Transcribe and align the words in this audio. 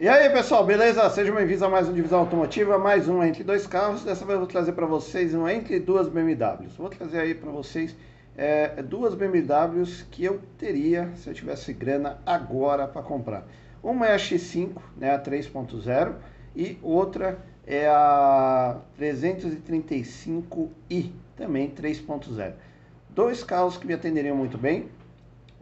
E 0.00 0.08
aí 0.08 0.30
pessoal, 0.30 0.64
beleza? 0.64 1.10
Sejam 1.10 1.34
bem-vindos 1.34 1.60
a 1.60 1.68
mais 1.68 1.88
um 1.88 1.92
Divisão 1.92 2.20
Automotiva, 2.20 2.78
mais 2.78 3.08
um 3.08 3.20
entre 3.20 3.42
dois 3.42 3.66
carros. 3.66 4.04
Dessa 4.04 4.24
vez 4.24 4.34
eu 4.34 4.38
vou 4.38 4.46
trazer 4.46 4.70
para 4.70 4.86
vocês 4.86 5.34
um 5.34 5.48
entre 5.48 5.80
duas 5.80 6.08
BMWs. 6.08 6.76
Vou 6.76 6.88
trazer 6.88 7.18
aí 7.18 7.34
para 7.34 7.50
vocês 7.50 7.96
é, 8.36 8.80
duas 8.80 9.16
BMWs 9.16 10.06
que 10.08 10.24
eu 10.24 10.40
teria 10.56 11.10
se 11.16 11.28
eu 11.28 11.34
tivesse 11.34 11.72
grana 11.72 12.20
agora 12.24 12.86
para 12.86 13.02
comprar. 13.02 13.44
Uma 13.82 14.06
é 14.06 14.14
a 14.14 14.16
X5, 14.16 14.70
né, 14.96 15.12
a 15.12 15.20
3.0, 15.20 16.14
e 16.54 16.78
outra 16.80 17.36
é 17.66 17.88
a 17.88 18.76
335i, 19.00 21.10
também 21.36 21.70
3.0. 21.70 22.52
Dois 23.10 23.42
carros 23.42 23.76
que 23.76 23.84
me 23.84 23.94
atenderiam 23.94 24.36
muito 24.36 24.56
bem, 24.56 24.88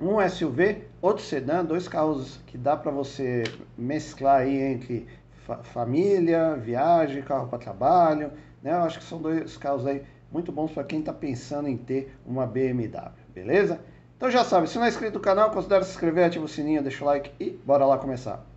um 0.00 0.20
SUV, 0.28 0.84
outro 1.00 1.24
sedã, 1.24 1.64
dois 1.64 1.88
carros 1.88 2.38
que 2.46 2.58
dá 2.58 2.76
para 2.76 2.90
você 2.90 3.44
mesclar 3.76 4.42
aí 4.42 4.60
entre 4.60 5.06
fa 5.46 5.56
família, 5.58 6.54
viagem, 6.56 7.22
carro 7.22 7.48
para 7.48 7.58
trabalho, 7.58 8.32
né? 8.62 8.72
Eu 8.72 8.82
acho 8.82 8.98
que 8.98 9.04
são 9.04 9.20
dois 9.20 9.56
carros 9.56 9.86
aí 9.86 10.02
muito 10.30 10.52
bons 10.52 10.72
para 10.72 10.84
quem 10.84 11.00
está 11.00 11.12
pensando 11.12 11.68
em 11.68 11.76
ter 11.76 12.14
uma 12.26 12.46
BMW, 12.46 13.10
beleza? 13.34 13.80
Então 14.16 14.30
já 14.30 14.44
sabe, 14.44 14.68
se 14.68 14.76
não 14.76 14.84
é 14.84 14.88
inscrito 14.88 15.18
no 15.18 15.20
canal, 15.20 15.50
considere 15.50 15.84
se 15.84 15.90
inscrever, 15.90 16.24
ativa 16.24 16.44
o 16.44 16.48
sininho, 16.48 16.82
deixa 16.82 17.04
o 17.04 17.06
like 17.06 17.30
e 17.38 17.50
bora 17.50 17.84
lá 17.84 17.98
começar. 17.98 18.55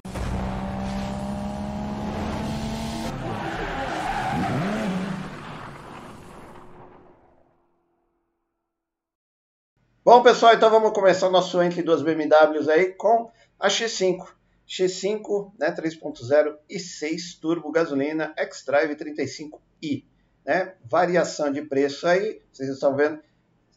Bom, 10.11 10.23
pessoal, 10.23 10.55
então 10.55 10.71
vamos 10.71 10.91
começar 10.91 11.27
o 11.27 11.31
nosso 11.31 11.61
entre 11.61 11.83
duas 11.83 12.01
BMWs 12.01 12.67
aí 12.67 12.93
com 12.93 13.29
a 13.59 13.67
X5. 13.67 14.25
X5, 14.67 15.51
né, 15.59 15.71
3.0 15.71 16.57
e 16.67 16.79
6 16.79 17.35
turbo 17.35 17.71
gasolina 17.71 18.33
xDrive 18.51 18.95
35i, 18.95 20.03
né? 20.43 20.73
Variação 20.83 21.51
de 21.51 21.61
preço 21.61 22.07
aí, 22.07 22.41
vocês 22.51 22.69
estão 22.69 22.95
vendo, 22.95 23.21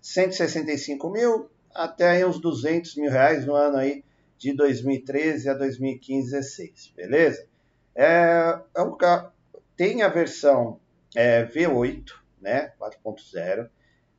165 0.01 1.11
mil 1.11 1.51
até 1.75 2.09
aí 2.09 2.25
uns 2.25 2.41
200 2.41 2.97
mil 2.97 3.11
reais 3.11 3.45
no 3.45 3.55
ano 3.55 3.77
aí 3.77 4.03
de 4.39 4.55
2013 4.55 5.51
a 5.51 5.53
2015, 5.53 6.31
16, 6.31 6.95
beleza? 6.97 7.47
É, 7.95 8.59
é 8.75 8.81
um 8.81 8.97
carro, 8.97 9.31
tem 9.77 10.01
a 10.01 10.09
versão 10.09 10.81
é, 11.15 11.45
V8, 11.45 12.07
né, 12.41 12.73
4.0, 12.81 13.69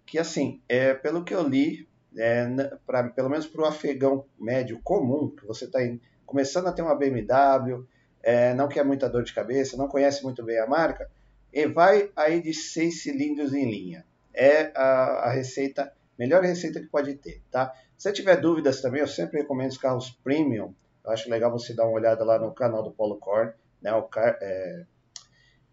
que 0.05 0.19
assim, 0.19 0.61
é, 0.69 0.93
pelo 0.93 1.23
que 1.23 1.33
eu 1.33 1.41
li, 1.41 1.91
é, 2.17 2.45
pra, 2.85 3.09
pelo 3.09 3.29
menos 3.29 3.47
para 3.47 3.61
o 3.61 3.65
afegão 3.65 4.25
médio 4.39 4.79
comum, 4.83 5.29
que 5.29 5.45
você 5.45 5.65
está 5.65 5.79
começando 6.25 6.67
a 6.67 6.71
ter 6.71 6.81
uma 6.81 6.95
BMW, 6.95 7.85
é, 8.21 8.53
não 8.53 8.67
quer 8.67 8.85
muita 8.85 9.09
dor 9.09 9.23
de 9.23 9.33
cabeça, 9.33 9.77
não 9.77 9.87
conhece 9.87 10.23
muito 10.23 10.43
bem 10.43 10.59
a 10.59 10.67
marca, 10.67 11.09
e 11.51 11.67
vai 11.67 12.09
aí 12.15 12.41
de 12.41 12.53
seis 12.53 13.03
cilindros 13.03 13.53
em 13.53 13.69
linha. 13.69 14.05
É 14.33 14.71
a, 14.75 15.27
a 15.27 15.31
receita, 15.31 15.93
melhor 16.17 16.41
receita 16.43 16.79
que 16.79 16.87
pode 16.87 17.15
ter, 17.15 17.41
tá? 17.51 17.73
Se 17.97 18.11
tiver 18.11 18.37
dúvidas 18.37 18.81
também, 18.81 19.01
eu 19.01 19.07
sempre 19.07 19.39
recomendo 19.39 19.71
os 19.71 19.77
carros 19.77 20.09
premium. 20.23 20.73
Eu 21.05 21.11
acho 21.11 21.29
legal 21.29 21.51
você 21.51 21.73
dar 21.73 21.85
uma 21.85 21.93
olhada 21.93 22.23
lá 22.23 22.39
no 22.39 22.53
canal 22.53 22.81
do 22.81 22.91
Polo 22.91 23.17
Corn, 23.17 23.53
né? 23.81 23.93
O 23.93 24.03
Car, 24.03 24.37
é, 24.41 24.85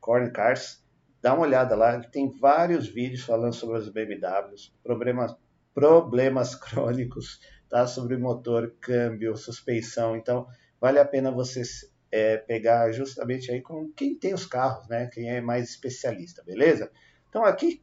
Corn 0.00 0.30
Cars. 0.30 0.82
Dá 1.22 1.34
uma 1.34 1.42
olhada 1.42 1.74
lá, 1.76 2.00
tem 2.00 2.30
vários 2.30 2.88
vídeos 2.88 3.22
falando 3.22 3.52
sobre 3.52 3.76
as 3.76 3.88
BMWs, 3.88 4.72
problemas 4.82 5.36
problemas 5.74 6.54
crônicos, 6.56 7.40
tá? 7.68 7.86
Sobre 7.86 8.16
motor, 8.16 8.74
câmbio, 8.80 9.36
suspensão. 9.36 10.16
Então, 10.16 10.46
vale 10.80 10.98
a 10.98 11.04
pena 11.04 11.30
você 11.30 11.62
é, 12.10 12.36
pegar 12.36 12.92
justamente 12.92 13.50
aí 13.50 13.60
com 13.60 13.90
quem 13.92 14.14
tem 14.14 14.34
os 14.34 14.46
carros, 14.46 14.88
né? 14.88 15.06
Quem 15.12 15.30
é 15.30 15.40
mais 15.40 15.70
especialista, 15.70 16.42
beleza? 16.42 16.90
Então, 17.28 17.44
aqui 17.44 17.82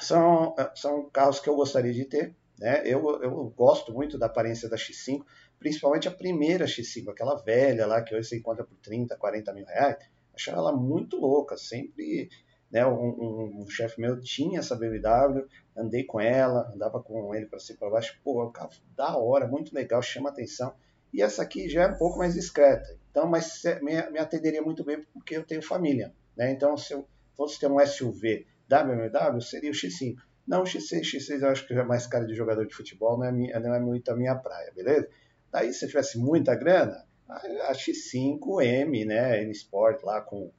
são, 0.00 0.54
são 0.74 1.08
carros 1.10 1.40
que 1.40 1.48
eu 1.48 1.56
gostaria 1.56 1.92
de 1.92 2.04
ter, 2.04 2.34
né? 2.58 2.82
Eu, 2.84 3.22
eu 3.22 3.52
gosto 3.56 3.92
muito 3.92 4.18
da 4.18 4.26
aparência 4.26 4.68
da 4.68 4.76
X5, 4.76 5.24
principalmente 5.58 6.08
a 6.08 6.12
primeira 6.12 6.66
X5, 6.66 7.08
aquela 7.10 7.36
velha 7.36 7.86
lá 7.86 8.02
que 8.02 8.14
hoje 8.14 8.28
você 8.28 8.38
encontra 8.38 8.64
por 8.64 8.76
30, 8.78 9.16
40 9.16 9.52
mil 9.52 9.66
reais. 9.66 9.96
Achava 10.34 10.58
ela 10.58 10.72
muito 10.76 11.16
louca, 11.16 11.56
sempre 11.56 12.28
né, 12.70 12.86
um, 12.86 13.08
um, 13.08 13.62
um 13.62 13.68
chefe 13.68 14.00
meu 14.00 14.20
tinha 14.20 14.60
essa 14.60 14.76
BMW, 14.76 15.46
andei 15.80 16.04
com 16.04 16.20
ela, 16.20 16.70
andava 16.74 17.02
com 17.02 17.34
ele 17.34 17.46
para 17.46 17.58
cima 17.58 17.78
para 17.78 17.90
baixo. 17.90 18.18
Pô, 18.22 18.42
o 18.44 18.50
carro 18.50 18.70
da 18.96 19.16
hora, 19.16 19.46
muito 19.46 19.74
legal, 19.74 20.02
chama 20.02 20.28
atenção. 20.28 20.74
E 21.12 21.22
essa 21.22 21.42
aqui 21.42 21.68
já 21.68 21.82
é 21.82 21.86
um 21.88 21.96
pouco 21.96 22.18
mais 22.18 22.34
discreta. 22.34 22.96
Então, 23.10 23.26
mas 23.26 23.62
me, 23.82 24.10
me 24.10 24.18
atenderia 24.18 24.62
muito 24.62 24.84
bem 24.84 25.02
porque 25.12 25.36
eu 25.36 25.44
tenho 25.44 25.62
família. 25.62 26.12
Né? 26.36 26.52
Então, 26.52 26.76
se 26.76 26.92
eu 26.92 27.06
fosse 27.36 27.58
ter 27.58 27.70
um 27.70 27.84
SUV 27.84 28.46
da 28.68 28.84
BMW, 28.84 29.40
seria 29.40 29.70
o 29.70 29.74
X5. 29.74 30.16
Não 30.46 30.62
o 30.62 30.64
X6, 30.64 31.02
X6 31.02 31.42
eu 31.42 31.48
acho 31.48 31.66
que 31.66 31.74
é 31.74 31.82
mais 31.82 32.06
cara 32.06 32.26
de 32.26 32.34
jogador 32.34 32.66
de 32.66 32.74
futebol, 32.74 33.18
não 33.18 33.24
é, 33.24 33.32
minha, 33.32 33.60
não 33.60 33.74
é 33.74 33.80
muito 33.80 34.10
a 34.10 34.16
minha 34.16 34.34
praia, 34.34 34.72
beleza? 34.74 35.08
Daí, 35.50 35.72
se 35.72 35.86
tivesse 35.86 36.18
muita 36.18 36.54
grana, 36.54 37.04
a, 37.28 37.36
a 37.68 37.72
X5M, 37.72 39.06
né, 39.06 39.42
M 39.42 39.52
Sport 39.52 40.02
lá 40.02 40.20
com 40.20 40.52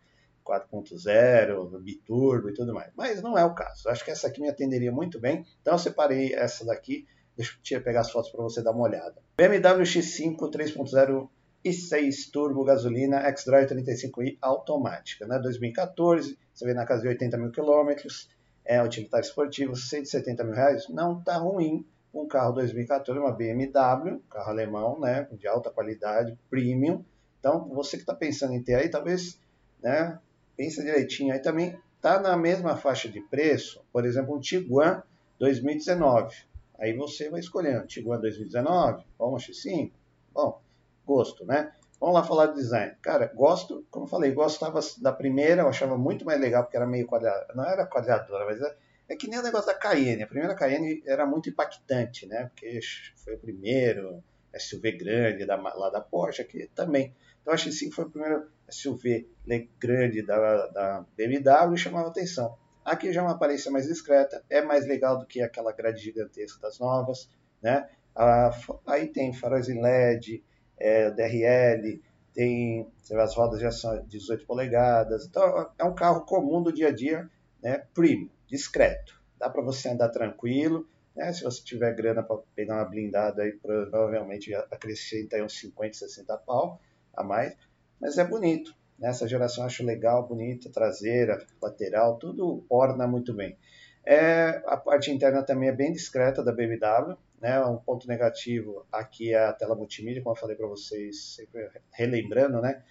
4.0, 0.46 1.80
biturbo 1.82 2.50
e 2.50 2.54
tudo 2.54 2.74
mais. 2.74 2.92
Mas 2.96 3.22
não 3.22 3.38
é 3.38 3.46
o 3.46 3.54
caso. 3.54 3.90
Acho 3.90 4.04
que 4.04 4.12
essa 4.12 4.28
aqui 4.28 4.42
me 4.42 4.50
atenderia 4.50 4.92
muito 4.92 5.20
bem. 5.20 5.46
Então 5.62 5.74
eu 5.74 5.80
separei 5.80 6.34
essa 6.34 6.66
daqui. 6.66 7.08
Deixa 7.36 7.58
eu 7.72 7.82
pegar 7.82 8.02
as 8.02 8.12
fotos 8.12 8.32
para 8.32 8.44
você 8.44 8.62
dar 8.62 8.72
uma 8.72 8.84
olhada. 8.84 9.16
BMW 9.38 9.84
X5 9.84 10.38
3.0 10.38 11.30
e 11.64 11.72
6 11.72 12.30
turbo 12.32 12.64
gasolina 12.64 13.24
xDrive 13.36 13.68
35i 13.68 14.38
automática, 14.42 15.28
né? 15.28 15.40
2014, 15.40 16.38
você 16.54 16.66
vê 16.66 16.74
na 16.74 16.86
casa 16.86 17.04
de 17.04 17.08
80 17.08 17.38
mil 17.38 17.52
quilômetros, 17.52 18.30
é 18.66 18.82
utilitário 18.82 19.26
esportivo, 19.26 19.76
170 19.76 20.44
mil 20.44 20.54
reais, 20.54 20.88
não 20.90 21.22
tá 21.22 21.38
ruim. 21.38 21.86
Um 22.14 22.28
carro 22.28 22.52
2014, 22.54 23.20
uma 23.20 23.32
BMW, 23.32 24.20
carro 24.30 24.50
alemão, 24.50 25.00
né? 25.00 25.28
De 25.32 25.48
alta 25.48 25.70
qualidade, 25.70 26.38
premium. 26.50 27.06
Então, 27.40 27.70
você 27.70 27.96
que 27.96 28.04
está 28.04 28.14
pensando 28.14 28.54
em 28.54 28.62
ter 28.62 28.76
aí, 28.76 28.90
talvez, 28.90 29.40
né? 29.82 30.20
Pensa 30.56 30.84
direitinho. 30.84 31.34
Aí 31.34 31.40
também 31.40 31.78
está 31.96 32.20
na 32.20 32.36
mesma 32.36 32.76
faixa 32.76 33.08
de 33.08 33.22
preço, 33.22 33.84
por 33.92 34.06
exemplo, 34.06 34.36
um 34.36 34.40
Tiguan 34.40 35.04
2019. 35.40 36.36
Aí 36.80 36.94
você 36.94 37.30
vai 37.30 37.40
escolhendo 37.40 37.86
Tiguan 37.86 38.20
2019, 38.20 39.06
bom, 39.18 39.36
X5, 39.36 39.92
bom, 40.34 40.60
gosto, 41.06 41.46
né? 41.46 41.72
Vamos 42.00 42.16
lá 42.16 42.24
falar 42.24 42.48
de 42.48 42.56
design. 42.56 42.96
Cara, 43.00 43.32
gosto, 43.36 43.86
como 43.92 44.08
falei, 44.08 44.32
gostava 44.32 44.80
da 45.00 45.12
primeira, 45.12 45.62
eu 45.62 45.68
achava 45.70 45.96
muito 45.96 46.26
mais 46.26 46.42
legal 46.42 46.64
porque 46.64 46.76
era 46.76 46.88
meio 46.88 47.06
quadrada, 47.06 47.54
não 47.54 47.64
era 47.64 47.86
quadradora, 47.86 48.46
mas 48.46 48.60
é, 48.60 48.76
é 49.10 49.16
que 49.16 49.28
nem 49.28 49.38
o 49.38 49.44
negócio 49.44 49.68
da 49.68 49.76
Cayenne. 49.76 50.24
A 50.24 50.28
primeira 50.28 50.56
Cayenne 50.56 51.04
era 51.06 51.28
muito 51.28 51.50
impactante, 51.50 52.26
né? 52.26 52.46
Porque 52.46 52.80
foi 53.24 53.36
o 53.36 53.40
primeiro 53.40 54.24
SUV 54.58 54.94
grande 54.94 55.46
da, 55.46 55.56
lá 55.56 55.90
da 55.90 56.02
Porsche, 56.02 56.42
aqui 56.42 56.70
também. 56.76 57.16
Então, 57.42 57.54
a 57.54 57.58
X5 57.58 57.92
foi 57.92 58.06
o 58.06 58.10
primeiro 58.10 58.48
SUV 58.70 59.28
grande 59.80 60.22
da, 60.22 60.68
da 60.68 61.06
BMW 61.16 61.74
e 61.74 61.78
chamava 61.78 62.10
atenção. 62.10 62.58
Aqui 62.84 63.14
já 63.14 63.22
é 63.22 63.24
uma 63.24 63.34
aparência 63.34 63.72
mais 63.72 63.88
discreta, 63.88 64.44
é 64.50 64.62
mais 64.62 64.88
legal 64.88 65.18
do 65.18 65.26
que 65.26 65.42
aquela 65.42 65.72
grade 65.72 66.02
gigantesca 66.02 66.60
das 66.60 66.80
novas, 66.80 67.30
né? 67.62 67.88
Ah, 68.16 68.52
aí 68.88 69.08
tem 69.08 69.34
faróis 69.34 69.70
em 69.70 69.82
LED, 69.82 70.44
é, 70.78 71.12
DRL, 71.12 72.02
tem 72.34 72.92
as 73.12 73.36
rodas 73.36 73.60
já 73.60 73.72
são 73.72 74.04
18 74.06 74.46
polegadas, 74.46 75.26
então 75.26 75.72
é 75.78 75.84
um 75.84 75.94
carro 75.94 76.26
comum 76.26 76.62
do 76.62 76.74
dia 76.74 76.88
a 76.88 76.92
dia, 76.92 77.30
né? 77.62 77.84
Premium, 77.94 78.30
discreto, 78.48 79.22
dá 79.38 79.50
para 79.50 79.62
você 79.62 79.90
andar 79.90 80.10
tranquilo, 80.10 80.88
né? 81.16 81.32
Se 81.34 81.44
você 81.44 81.64
tiver 81.64 81.94
grana 81.96 82.24
para 82.24 82.38
pegar 82.56 82.76
uma 82.76 82.86
blindada 82.86 83.44
aí, 83.44 83.52
provavelmente 83.54 84.54
acrescenta 84.54 85.36
aí 85.36 85.44
uns 85.44 85.60
50, 85.60 85.94
60 85.94 86.38
pau 86.40 86.80
a 87.14 87.24
mais, 87.24 87.56
mas 88.00 88.18
é 88.18 88.26
bonito. 88.26 88.74
Nessa 88.98 89.28
geração 89.28 89.66
acho 89.66 89.84
legal, 89.84 90.28
bonita, 90.28 90.70
traseira, 90.70 91.44
lateral, 91.62 92.18
tudo 92.18 92.64
orna 92.70 93.08
muito 93.08 93.34
bem. 93.34 93.58
É, 94.06 94.62
a 94.66 94.78
parte 94.78 95.12
interna 95.12 95.44
também 95.44 95.70
é 95.70 95.72
bem 95.72 95.92
discreta 95.92 96.44
da 96.44 96.52
BMW, 96.52 97.18
né? 97.40 97.64
Um 97.66 97.78
ponto 97.78 98.08
negativo 98.08 98.86
aqui 98.92 99.34
é 99.34 99.46
a 99.46 99.54
tela 99.54 99.76
multimídia, 99.76 100.22
como 100.22 100.36
eu 100.36 100.40
falei 100.40 100.56
para 100.56 100.68
vocês, 100.68 101.36
sempre 101.36 101.70
relembrando, 101.92 102.62
né? 102.62 102.84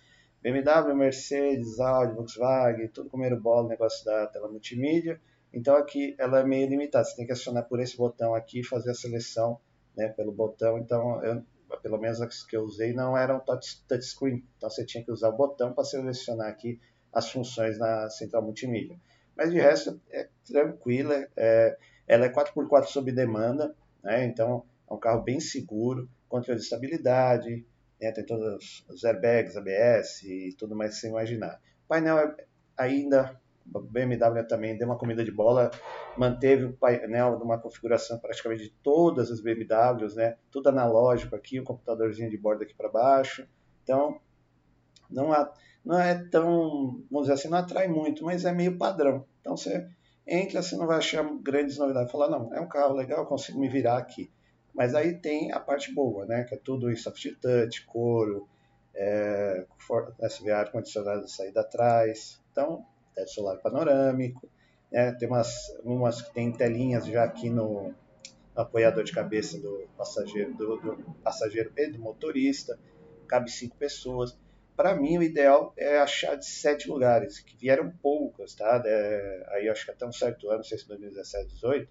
BMW, 0.43 0.95
Mercedes, 0.95 1.79
Audi, 1.79 2.15
Volkswagen, 2.15 2.89
tudo 2.89 3.11
bola, 3.41 3.67
o 3.67 3.69
negócio 3.69 4.05
da 4.05 4.27
tela 4.29 4.49
multimídia. 4.49 5.21
Então 5.53 5.77
aqui 5.77 6.15
ela 6.19 6.41
é 6.41 6.45
meio 6.45 6.69
limitada, 6.69 7.05
você 7.05 7.17
tem 7.17 7.27
que 7.27 7.33
acionar 7.33 7.69
por 7.69 7.81
esse 7.81 7.97
botão 7.97 8.35
aqui 8.35 8.61
e 8.61 8.65
fazer 8.65 8.91
a 8.91 8.95
seleção 8.95 9.59
né, 9.97 10.09
pelo 10.09 10.33
botão. 10.33 10.79
Então 10.79 11.23
eu 11.25 11.43
pelo 11.79 11.99
menos 11.99 12.21
as 12.21 12.43
que 12.45 12.57
eu 12.57 12.63
usei, 12.63 12.93
não 12.93 13.17
eram 13.17 13.41
touch, 13.41 13.83
touchscreen. 13.87 14.45
Então 14.57 14.69
você 14.69 14.85
tinha 14.85 15.05
que 15.05 15.11
usar 15.11 15.29
o 15.29 15.37
botão 15.37 15.73
para 15.73 15.85
selecionar 15.85 16.49
aqui 16.49 16.81
as 17.13 17.31
funções 17.31 17.79
na 17.79 18.09
central 18.11 18.43
multimídia. 18.43 18.99
Mas 19.37 19.51
de 19.51 19.59
resto 19.59 20.01
é 20.11 20.29
tranquila, 20.45 21.27
é, 21.37 21.77
ela 22.07 22.27
é 22.27 22.33
4x4 22.33 22.87
sob 22.87 23.11
demanda, 23.13 23.75
né? 24.03 24.25
então 24.25 24.65
é 24.89 24.95
um 24.95 24.99
carro 24.99 25.23
bem 25.23 25.41
seguro, 25.41 26.09
controle 26.29 26.59
de 26.59 26.65
estabilidade, 26.65 27.65
né? 28.01 28.13
tem 28.13 28.25
todos 28.25 28.85
os 28.89 29.05
airbags, 29.05 29.57
ABS 29.57 30.23
e 30.23 30.55
tudo 30.59 30.77
mais 30.77 30.95
que 30.95 31.01
você 31.01 31.09
imaginar. 31.09 31.61
O 31.85 31.89
painel 31.89 32.19
é 32.19 32.37
ainda, 32.77 33.41
BMW 33.79 34.47
também 34.49 34.77
deu 34.77 34.89
uma 34.89 34.99
comida 34.99 35.25
de 35.25 35.31
bola, 35.31 35.71
manteve 36.17 36.65
o 36.65 36.73
painel 36.73 37.39
numa 37.39 37.59
configuração 37.59 38.19
praticamente 38.19 38.65
de 38.65 38.71
todas 38.83 39.31
as 39.31 39.41
BMWs, 39.41 40.17
né? 40.17 40.37
tudo 40.51 40.69
analógico 40.69 41.37
aqui, 41.37 41.61
o 41.61 41.65
computadorzinho 41.65 42.31
de 42.31 42.37
bordo 42.37 42.63
aqui 42.63 42.75
para 42.75 42.89
baixo. 42.89 43.47
Então, 43.83 44.21
não, 45.11 45.33
há, 45.33 45.53
não 45.85 45.99
é 45.99 46.15
tão, 46.31 47.03
vamos 47.11 47.29
dizer 47.29 47.35
assim, 47.35 47.49
não 47.49 47.59
atrai 47.59 47.89
muito, 47.89 48.25
mas 48.25 48.45
é 48.45 48.53
meio 48.53 48.77
padrão. 48.77 49.25
Então, 49.41 49.57
você 49.57 49.89
entra, 50.27 50.63
você 50.63 50.77
não 50.77 50.87
vai 50.87 50.99
achar 50.99 51.25
grandes 51.43 51.79
novidades. 51.79 52.11
Falar, 52.11 52.29
não, 52.29 52.55
é 52.55 52.61
um 52.61 52.69
carro 52.69 52.95
legal, 52.95 53.27
consigo 53.27 53.59
me 53.59 53.69
virar 53.69 53.99
aqui. 53.99 54.31
Mas 54.73 54.95
aí 54.95 55.15
tem 55.15 55.53
a 55.53 55.59
parte 55.59 55.93
boa, 55.93 56.25
né? 56.27 56.45
Que 56.45 56.55
é 56.55 56.59
tudo 56.59 56.91
em 56.91 56.97
soft 56.97 57.27
touch, 57.41 57.85
couro, 57.87 58.49
é, 58.95 59.67
SVR 60.29 60.71
condicionado 60.71 61.25
de 61.25 61.33
saída 61.33 61.61
atrás. 61.61 62.41
Então, 62.53 62.85
teto 63.15 63.31
solar 63.31 63.59
panorâmico. 63.59 64.49
Né? 64.91 65.13
Tem 65.13 65.29
umas, 65.29 65.69
umas 65.85 66.23
que 66.23 66.33
tem 66.33 66.53
telinhas 66.53 67.07
já 67.07 67.25
aqui 67.25 67.49
no, 67.49 67.95
no 68.55 68.63
apoiador 68.63 69.05
de 69.05 69.13
cabeça 69.13 69.59
do 69.59 69.89
passageiro, 69.97 70.55
do, 70.55 70.77
do 70.77 71.15
passageiro 71.23 71.73
e 71.77 71.87
do 71.89 71.99
motorista. 71.99 72.79
Cabe 73.27 73.51
cinco 73.51 73.77
pessoas. 73.77 74.37
Para 74.77 74.97
mim, 74.97 75.19
o 75.19 75.23
ideal 75.23 75.75
é 75.77 75.99
achar 75.99 76.37
de 76.37 76.47
sete 76.47 76.89
lugares, 76.89 77.39
que 77.39 77.55
vieram 77.57 77.93
poucas, 78.03 78.55
tá? 78.55 78.83
É, 78.85 79.47
aí 79.49 79.69
acho 79.69 79.85
que 79.85 79.91
até 79.91 80.07
um 80.07 80.13
certo 80.13 80.49
ano, 80.49 80.59
não 80.59 80.65
sei 80.65 80.79
se 80.79 80.89
2017, 80.89 81.49
2018, 81.61 81.91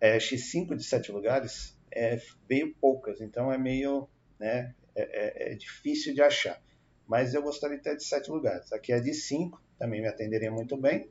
é, 0.00 0.18
X5 0.18 0.76
de 0.76 0.84
sete 0.84 1.10
lugares 1.10 1.76
é, 1.90 2.20
veio 2.48 2.74
poucas, 2.80 3.20
então 3.20 3.52
é 3.52 3.58
meio 3.58 4.08
né, 4.38 4.74
é, 4.94 5.02
é, 5.02 5.52
é, 5.52 5.54
difícil 5.54 6.14
de 6.14 6.22
achar. 6.22 6.62
Mas 7.06 7.34
eu 7.34 7.42
gostaria 7.42 7.78
ter 7.78 7.96
de 7.96 8.04
sete 8.04 8.30
lugares. 8.30 8.72
Aqui 8.72 8.92
é 8.92 9.00
de 9.00 9.14
cinco, 9.14 9.62
também 9.78 10.00
me 10.00 10.08
atenderia 10.08 10.50
muito 10.50 10.76
bem. 10.76 11.10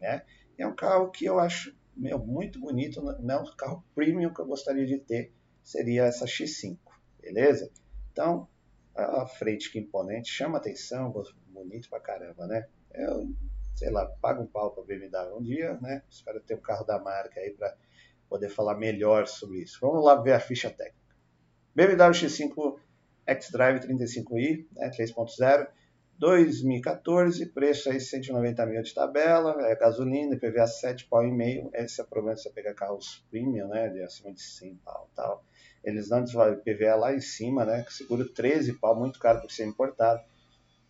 Né? 0.00 0.22
É 0.56 0.66
um 0.66 0.74
carro 0.74 1.10
que 1.10 1.24
eu 1.24 1.38
acho 1.38 1.76
meu, 1.98 2.18
muito 2.18 2.60
bonito, 2.60 3.02
não 3.20 3.34
é 3.34 3.40
um 3.40 3.56
carro 3.56 3.84
premium 3.94 4.32
que 4.32 4.40
eu 4.40 4.46
gostaria 4.46 4.86
de 4.86 4.98
ter, 4.98 5.32
seria 5.62 6.04
essa 6.04 6.24
X5, 6.24 6.78
beleza? 7.20 7.70
Então, 8.12 8.48
a 8.94 9.26
frente 9.26 9.70
que 9.70 9.78
imponente, 9.78 10.30
chama 10.30 10.58
atenção, 10.58 11.12
bonito 11.48 11.90
pra 11.90 12.00
caramba, 12.00 12.46
né? 12.46 12.66
Eu, 12.94 13.28
sei 13.74 13.90
lá, 13.90 14.06
pago 14.20 14.42
um 14.42 14.46
pau 14.46 14.72
pra 14.72 14.84
BMW 14.84 15.36
um 15.36 15.42
dia, 15.42 15.74
né? 15.80 16.02
Espero 16.08 16.40
ter 16.40 16.54
um 16.54 16.60
carro 16.60 16.84
da 16.84 16.98
marca 16.98 17.40
aí 17.40 17.50
para 17.50 17.76
poder 18.28 18.48
falar 18.48 18.76
melhor 18.76 19.26
sobre 19.26 19.58
isso. 19.58 19.78
Vamos 19.80 20.04
lá 20.04 20.14
ver 20.20 20.32
a 20.32 20.40
ficha 20.40 20.70
técnica. 20.70 20.98
BMW 21.74 22.10
X5 22.12 22.78
xDrive 23.40 23.80
35i, 23.80 24.66
né, 24.72 24.90
3.0, 24.90 25.68
2014, 26.18 27.46
preço 27.46 27.88
aí 27.88 28.00
190 28.00 28.66
mil 28.66 28.82
de 28.82 28.92
tabela, 28.92 29.54
é 29.68 29.76
gasolina, 29.76 30.34
IPVA 30.34 30.66
7 30.66 31.06
pau 31.06 31.24
e 31.24 31.30
meio, 31.30 31.70
esse 31.72 32.00
é 32.00 32.04
o 32.04 32.06
problema 32.08 32.34
de 32.34 32.42
você 32.42 32.50
pegar 32.50 32.74
carros 32.74 33.24
premium, 33.30 33.68
né, 33.68 33.88
de 33.88 34.02
acima 34.02 34.32
de 34.32 34.42
100 34.42 34.74
pau 34.84 35.08
tal. 35.14 35.44
Eles 35.84 36.10
não 36.10 36.24
desvalem 36.24 36.58
IPVA 36.58 36.96
lá 36.96 37.14
em 37.14 37.20
cima, 37.20 37.64
né, 37.64 37.84
seguro 37.88 38.28
13 38.28 38.74
pau, 38.74 38.98
muito 38.98 39.20
caro 39.20 39.40
por 39.40 39.50
ser 39.50 39.64
importado. 39.64 40.20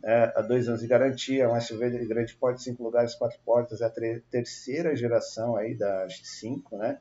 É, 0.02 0.32
há 0.34 0.40
dois 0.40 0.66
anos 0.66 0.80
de 0.80 0.86
garantia, 0.86 1.50
um 1.50 1.60
SUV 1.60 1.90
de 1.90 2.06
grande 2.06 2.34
porte, 2.34 2.62
cinco 2.62 2.82
lugares, 2.82 3.14
quatro 3.14 3.38
portas, 3.44 3.82
é 3.82 3.86
a 3.86 3.92
terceira 4.30 4.96
geração 4.96 5.56
aí 5.56 5.74
da 5.74 6.06
X5, 6.06 6.78
né? 6.78 6.98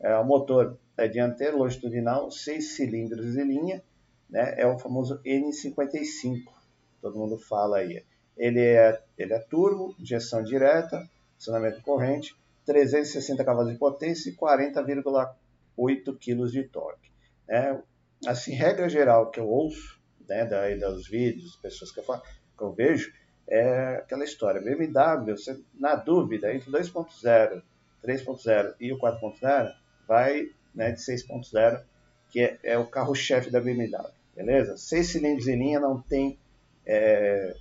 É, 0.00 0.14
o 0.16 0.24
motor 0.24 0.76
é 0.96 1.08
dianteiro, 1.08 1.56
longitudinal, 1.56 2.30
seis 2.30 2.74
cilindros 2.74 3.34
e 3.36 3.42
linha, 3.42 3.82
né? 4.28 4.54
é 4.58 4.66
o 4.66 4.78
famoso 4.78 5.22
N55, 5.24 6.55
todo 7.00 7.18
mundo 7.18 7.38
fala 7.38 7.78
aí. 7.78 8.02
Ele 8.36 8.60
é, 8.60 9.00
ele 9.16 9.32
é 9.32 9.38
turbo, 9.38 9.94
injeção 9.98 10.42
direta, 10.42 11.08
acionamento 11.38 11.80
corrente, 11.82 12.36
360 12.66 13.44
cavalos 13.44 13.72
de 13.72 13.78
potência 13.78 14.28
e 14.28 14.34
40,8 14.34 16.18
kg 16.18 16.50
de 16.50 16.64
torque. 16.64 17.10
É, 17.48 17.76
assim, 18.26 18.52
regra 18.54 18.88
geral 18.88 19.30
que 19.30 19.40
eu 19.40 19.48
ouço, 19.48 19.98
né, 20.28 20.44
daí 20.44 20.78
dos 20.78 21.08
vídeos, 21.08 21.56
pessoas 21.56 21.92
que 21.92 22.00
eu, 22.00 22.04
falo, 22.04 22.22
que 22.56 22.62
eu 22.62 22.72
vejo, 22.72 23.12
é 23.48 23.96
aquela 23.96 24.24
história. 24.24 24.60
BMW, 24.60 25.36
você, 25.36 25.58
na 25.74 25.94
dúvida, 25.94 26.52
entre 26.52 26.70
2.0, 26.70 27.62
3.0 28.04 28.74
e 28.80 28.92
o 28.92 28.98
4.0, 28.98 29.72
vai 30.06 30.50
né, 30.74 30.92
de 30.92 31.00
6.0, 31.00 31.82
que 32.30 32.40
é, 32.40 32.58
é 32.62 32.78
o 32.78 32.86
carro-chefe 32.86 33.50
da 33.50 33.60
BMW, 33.60 34.10
beleza? 34.34 34.76
Seis 34.76 35.08
cilindros 35.08 35.46
em 35.48 35.56
linha 35.56 35.80
não 35.80 36.00
tem, 36.00 36.38
é, 36.86 37.54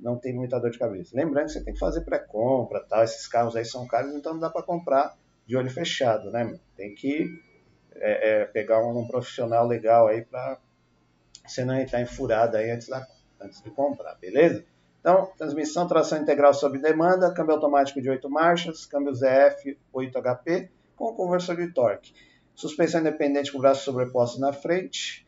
não 0.00 0.18
tem 0.18 0.34
muita 0.34 0.58
dor 0.58 0.70
de 0.70 0.78
cabeça. 0.78 1.16
Lembrando 1.16 1.46
que 1.46 1.52
você 1.52 1.64
tem 1.64 1.72
que 1.72 1.80
fazer 1.80 2.02
pré-compra, 2.02 2.84
tal. 2.88 3.04
Esses 3.04 3.26
carros 3.26 3.56
aí 3.56 3.64
são 3.64 3.86
caros, 3.86 4.14
então 4.14 4.32
não 4.32 4.40
dá 4.40 4.50
para 4.50 4.62
comprar 4.62 5.16
de 5.46 5.56
olho 5.56 5.70
fechado, 5.70 6.30
né? 6.30 6.58
Tem 6.76 6.94
que 6.94 7.28
é, 7.96 8.42
é, 8.42 8.44
pegar 8.46 8.84
um, 8.84 8.98
um, 8.98 9.06
profissional 9.06 9.66
legal 9.66 10.08
aí 10.08 10.22
para 10.22 10.58
você 11.46 11.64
não 11.64 11.78
entrar 11.78 12.00
em 12.00 12.06
furada 12.06 12.58
aí 12.58 12.70
antes, 12.70 12.88
da, 12.88 13.06
antes 13.40 13.62
de 13.62 13.70
comprar, 13.70 14.14
beleza? 14.16 14.64
Então, 15.00 15.30
transmissão, 15.36 15.86
tração 15.86 16.22
integral 16.22 16.54
sob 16.54 16.78
demanda, 16.78 17.32
câmbio 17.32 17.54
automático 17.54 18.00
de 18.00 18.08
8 18.08 18.28
marchas, 18.30 18.86
câmbio 18.86 19.12
ZF 19.14 19.78
8 19.92 20.22
HP, 20.22 20.70
com 20.96 21.14
conversor 21.14 21.56
de 21.56 21.70
torque. 21.72 22.14
Suspensão 22.54 23.00
independente 23.00 23.52
com 23.52 23.58
braço 23.58 23.84
sobreposto 23.84 24.40
na 24.40 24.52
frente 24.52 25.26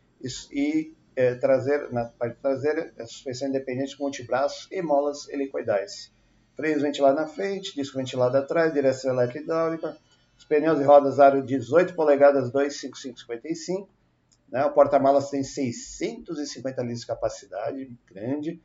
e 0.51 0.95
é, 1.17 1.35
traseira, 1.35 1.89
na 1.91 2.05
parte 2.05 2.39
traseira, 2.41 2.93
é 2.99 3.07
suspensão 3.07 3.49
independente 3.49 3.97
com 3.97 4.07
antebraços 4.07 4.69
e 4.71 4.83
molas 4.83 5.27
helicoidais. 5.31 6.13
Freios 6.55 6.83
ventilados 6.83 7.21
na 7.21 7.27
frente, 7.27 7.75
disco 7.75 7.97
ventilado 7.97 8.37
atrás, 8.37 8.73
direção 8.73 9.13
elétrica 9.13 9.41
hidráulica. 9.41 9.97
Os 10.39 10.45
pneus 10.45 10.79
e 10.79 10.85
rodas 10.85 11.19
aro 11.19 11.43
18 11.43 11.95
polegadas 11.95 12.51
25555. 12.51 13.89
Né? 14.51 14.65
O 14.65 14.73
porta-malas 14.73 15.31
tem 15.31 15.43
650 15.43 16.83
litros 16.83 17.01
de 17.01 17.07
capacidade, 17.07 17.91
grande. 18.07 18.61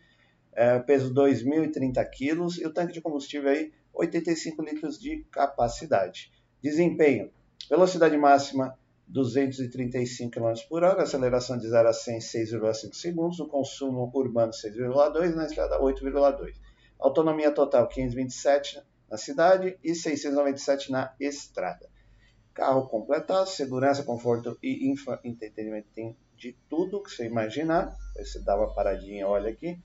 É, 0.53 0.79
peso 0.79 1.13
2.030 1.13 2.05
kg 2.09 2.61
e 2.61 2.65
o 2.65 2.73
tanque 2.73 2.91
de 2.91 2.99
combustível 2.99 3.49
aí 3.49 3.71
85 3.93 4.61
litros 4.61 4.99
de 4.99 5.25
capacidade. 5.31 6.31
Desempenho: 6.61 7.31
velocidade 7.69 8.17
máxima 8.17 8.77
235 9.11 10.31
km 10.31 10.53
por 10.69 10.83
hora, 10.83 11.03
aceleração 11.03 11.57
de 11.57 11.67
0 11.67 11.89
a 11.89 11.93
100 11.93 12.19
6,5 12.19 12.93
segundos, 12.93 13.39
o 13.39 13.47
consumo 13.47 14.09
urbano 14.13 14.53
6,2, 14.53 15.35
na 15.35 15.45
estrada 15.45 15.79
8,2. 15.79 16.53
Autonomia 16.97 17.51
total 17.51 17.87
527 17.87 18.81
na 19.09 19.17
cidade 19.17 19.77
e 19.83 19.93
697 19.93 20.91
na 20.91 21.13
estrada. 21.19 21.89
Carro 22.53 22.87
completado, 22.87 23.49
segurança, 23.49 24.03
conforto 24.03 24.57
e 24.63 24.89
entretenimento 25.23 25.87
tem 25.93 26.15
de 26.37 26.55
tudo 26.69 27.03
que 27.03 27.11
você 27.11 27.25
imaginar. 27.25 27.95
Você 28.15 28.39
dá 28.39 28.55
uma 28.55 28.73
paradinha, 28.73 29.27
olha 29.27 29.49
aqui, 29.49 29.77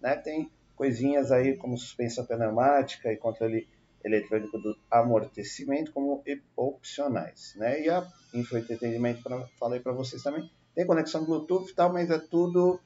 né? 0.00 0.16
Tem 0.16 0.50
coisinhas 0.76 1.32
aí 1.32 1.56
como 1.56 1.78
suspensão 1.78 2.26
pneumática 2.26 3.10
e 3.10 3.16
controle 3.16 3.66
eletrônico 4.04 4.58
do 4.58 4.76
amortecimento 4.90 5.92
como 5.92 6.22
opcionais. 6.56 7.54
Né? 7.56 7.82
E 7.82 7.90
a 7.90 8.06
infoentretenimento, 8.32 9.22
pra, 9.22 9.46
falei 9.58 9.80
para 9.80 9.92
vocês 9.92 10.22
também, 10.22 10.50
tem 10.74 10.86
conexão 10.86 11.24
Bluetooth 11.24 11.70
e 11.70 11.74
tal, 11.74 11.92
mas 11.92 12.10
é 12.10 12.18
tudo, 12.18 12.80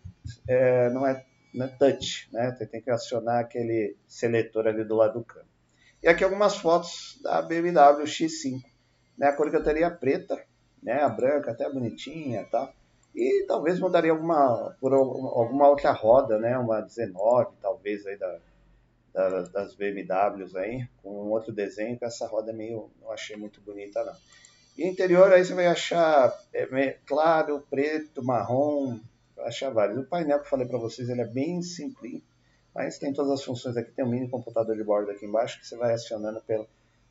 é, 0.47 0.91
não, 0.91 1.07
é, 1.07 1.25
não 1.55 1.67
é 1.67 1.69
touch, 1.69 2.29
né? 2.33 2.55
Você 2.55 2.67
tem 2.67 2.83
que 2.83 2.91
acionar 2.91 3.41
aquele 3.41 3.97
seletor 4.07 4.67
ali 4.67 4.85
do 4.85 4.95
lado 4.95 5.19
do 5.19 5.25
câmbio. 5.25 5.49
E 6.03 6.07
aqui 6.07 6.23
algumas 6.23 6.57
fotos 6.57 7.19
da 7.23 7.43
BMW 7.43 8.05
X5. 8.05 8.63
Né? 9.17 9.27
A 9.27 9.33
cor 9.33 9.51
que 9.51 9.57
eu 9.57 9.65
teria 9.65 9.91
preta, 9.91 10.41
né? 10.83 11.03
a 11.03 11.09
branca 11.09 11.51
até 11.51 11.69
bonitinha 11.69 12.47
tal. 12.51 12.73
E 13.15 13.45
talvez 13.49 13.81
mudaria 13.81 14.13
alguma, 14.13 14.77
por 14.81 14.93
alguma 14.93 15.69
outra 15.69 15.91
roda, 15.91 16.39
né? 16.39 16.57
uma 16.59 16.81
19 16.83 17.57
talvez 17.61 18.07
aí 18.07 18.17
da, 18.17 18.39
das 19.53 19.75
BMWs 19.75 20.55
aí, 20.55 20.87
com 21.03 21.09
outro 21.31 21.53
desenho, 21.53 21.99
que 21.99 22.05
essa 22.05 22.27
roda 22.27 22.53
é 22.53 22.55
meio, 22.55 22.91
não 23.01 23.11
achei 23.11 23.37
muito 23.37 23.61
bonita 23.61 24.05
não. 24.05 24.15
E 24.77 24.87
interior 24.87 25.33
aí 25.33 25.45
você 25.45 25.55
vai 25.55 25.67
achar 25.67 26.33
é, 26.53 26.99
claro, 27.05 27.67
preto, 27.69 28.23
marrom, 28.23 29.01
vai 29.35 29.49
achar 29.49 29.71
vários. 29.71 29.99
O 29.99 30.05
painel 30.05 30.39
que 30.39 30.47
eu 30.47 30.51
falei 30.51 30.67
para 30.67 30.79
vocês, 30.79 31.09
ele 31.09 31.21
é 31.21 31.27
bem 31.27 31.61
simples, 31.63 32.23
mas 32.73 32.99
tem 32.99 33.13
todas 33.13 33.33
as 33.33 33.45
funções 33.45 33.77
aqui, 33.77 33.91
tem 33.91 34.05
um 34.05 34.09
mini 34.09 34.29
computador 34.29 34.77
de 34.77 34.85
bordo 34.85 35.11
aqui 35.11 35.27
embaixo 35.27 35.59
que 35.59 35.67
você 35.67 35.77
vai 35.77 35.93
acionando 35.95 36.41
pelo, 36.43 36.69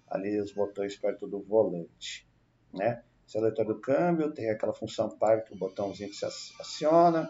ali 0.08 0.40
os 0.40 0.54
botões 0.54 0.96
perto 0.96 1.28
do 1.28 1.42
volante, 1.42 2.26
né? 2.74 3.04
Seletor 3.26 3.66
do 3.66 3.82
câmbio, 3.82 4.32
tem 4.32 4.50
aquela 4.50 4.72
função 4.72 5.10
parque, 5.10 5.54
o 5.54 5.58
botãozinho 5.58 6.10
que 6.10 6.16
se 6.16 6.26
aciona, 6.26 7.30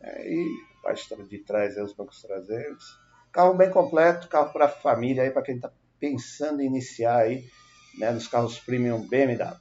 é, 0.00 0.32
e 0.32 0.48
a 0.78 0.82
parte 0.82 1.14
de 1.28 1.38
trás 1.40 1.76
é 1.76 1.82
os 1.82 1.92
bancos 1.92 2.22
traseiros, 2.22 2.98
Carro 3.34 3.52
bem 3.52 3.68
completo, 3.68 4.28
carro 4.28 4.52
para 4.52 4.68
família 4.68 5.24
aí, 5.24 5.30
para 5.30 5.42
quem 5.42 5.56
está 5.56 5.68
pensando 5.98 6.62
em 6.62 6.66
iniciar 6.66 7.16
aí, 7.16 7.44
né, 7.98 8.12
nos 8.12 8.28
carros 8.28 8.60
premium 8.60 9.08
BMW. 9.08 9.56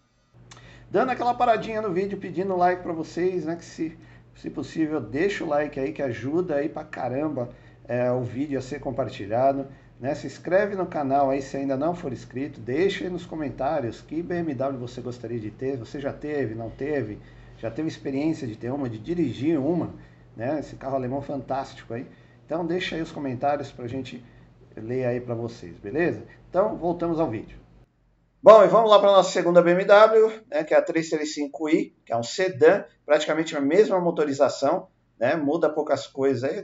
Dando 0.91 1.09
aquela 1.09 1.33
paradinha 1.33 1.81
no 1.81 1.91
vídeo, 1.91 2.19
pedindo 2.19 2.55
like 2.55 2.83
para 2.83 2.93
vocês, 2.93 3.45
né, 3.45 3.55
que 3.55 3.65
se 3.65 3.97
Se 4.35 4.47
possível, 4.51 5.01
deixa 5.01 5.43
o 5.43 5.47
like 5.47 5.79
aí 5.79 5.91
que 5.91 6.03
ajuda 6.03 6.55
aí 6.55 6.69
pra 6.69 6.83
caramba 6.83 7.49
é, 7.87 8.11
o 8.11 8.21
vídeo 8.21 8.59
a 8.59 8.61
ser 8.61 8.79
compartilhado. 8.79 9.67
Né? 9.99 10.13
Se 10.13 10.27
inscreve 10.27 10.75
no 10.75 10.85
canal 10.85 11.31
aí 11.31 11.41
se 11.41 11.57
ainda 11.57 11.75
não 11.75 11.95
for 11.95 12.13
inscrito, 12.13 12.59
deixa 12.59 13.05
aí 13.05 13.09
nos 13.09 13.25
comentários 13.25 14.01
que 14.01 14.21
BMW 14.21 14.77
você 14.77 15.01
gostaria 15.01 15.39
de 15.39 15.49
ter, 15.49 15.77
você 15.77 15.99
já 15.99 16.13
teve, 16.13 16.53
não 16.53 16.69
teve, 16.69 17.17
já 17.57 17.71
teve 17.71 17.87
experiência 17.87 18.47
de 18.47 18.55
ter 18.55 18.71
uma, 18.71 18.87
de 18.87 18.99
dirigir 18.99 19.59
uma, 19.59 19.95
né? 20.37 20.59
esse 20.59 20.75
carro 20.75 20.95
alemão 20.95 21.23
fantástico 21.23 21.95
aí. 21.95 22.05
Então 22.45 22.65
deixa 22.65 22.95
aí 22.95 23.01
os 23.01 23.11
comentários 23.11 23.71
para 23.71 23.85
a 23.85 23.87
gente 23.87 24.23
ler 24.75 25.05
aí 25.05 25.21
para 25.21 25.35
vocês, 25.35 25.77
beleza? 25.77 26.23
Então 26.49 26.77
voltamos 26.77 27.19
ao 27.19 27.29
vídeo. 27.29 27.57
Bom, 28.41 28.63
e 28.63 28.67
vamos 28.67 28.89
lá 28.89 28.99
para 28.99 29.09
a 29.09 29.13
nossa 29.13 29.31
segunda 29.31 29.61
BMW, 29.61 30.43
né, 30.49 30.63
que 30.63 30.73
é 30.73 30.77
a 30.77 30.85
335i, 30.85 31.93
que 32.05 32.11
é 32.11 32.17
um 32.17 32.23
sedã, 32.23 32.83
praticamente 33.05 33.55
a 33.55 33.61
mesma 33.61 34.01
motorização, 34.01 34.89
né, 35.17 35.35
muda 35.37 35.69
poucas 35.69 36.07
coisas 36.07 36.43
aí, 36.43 36.63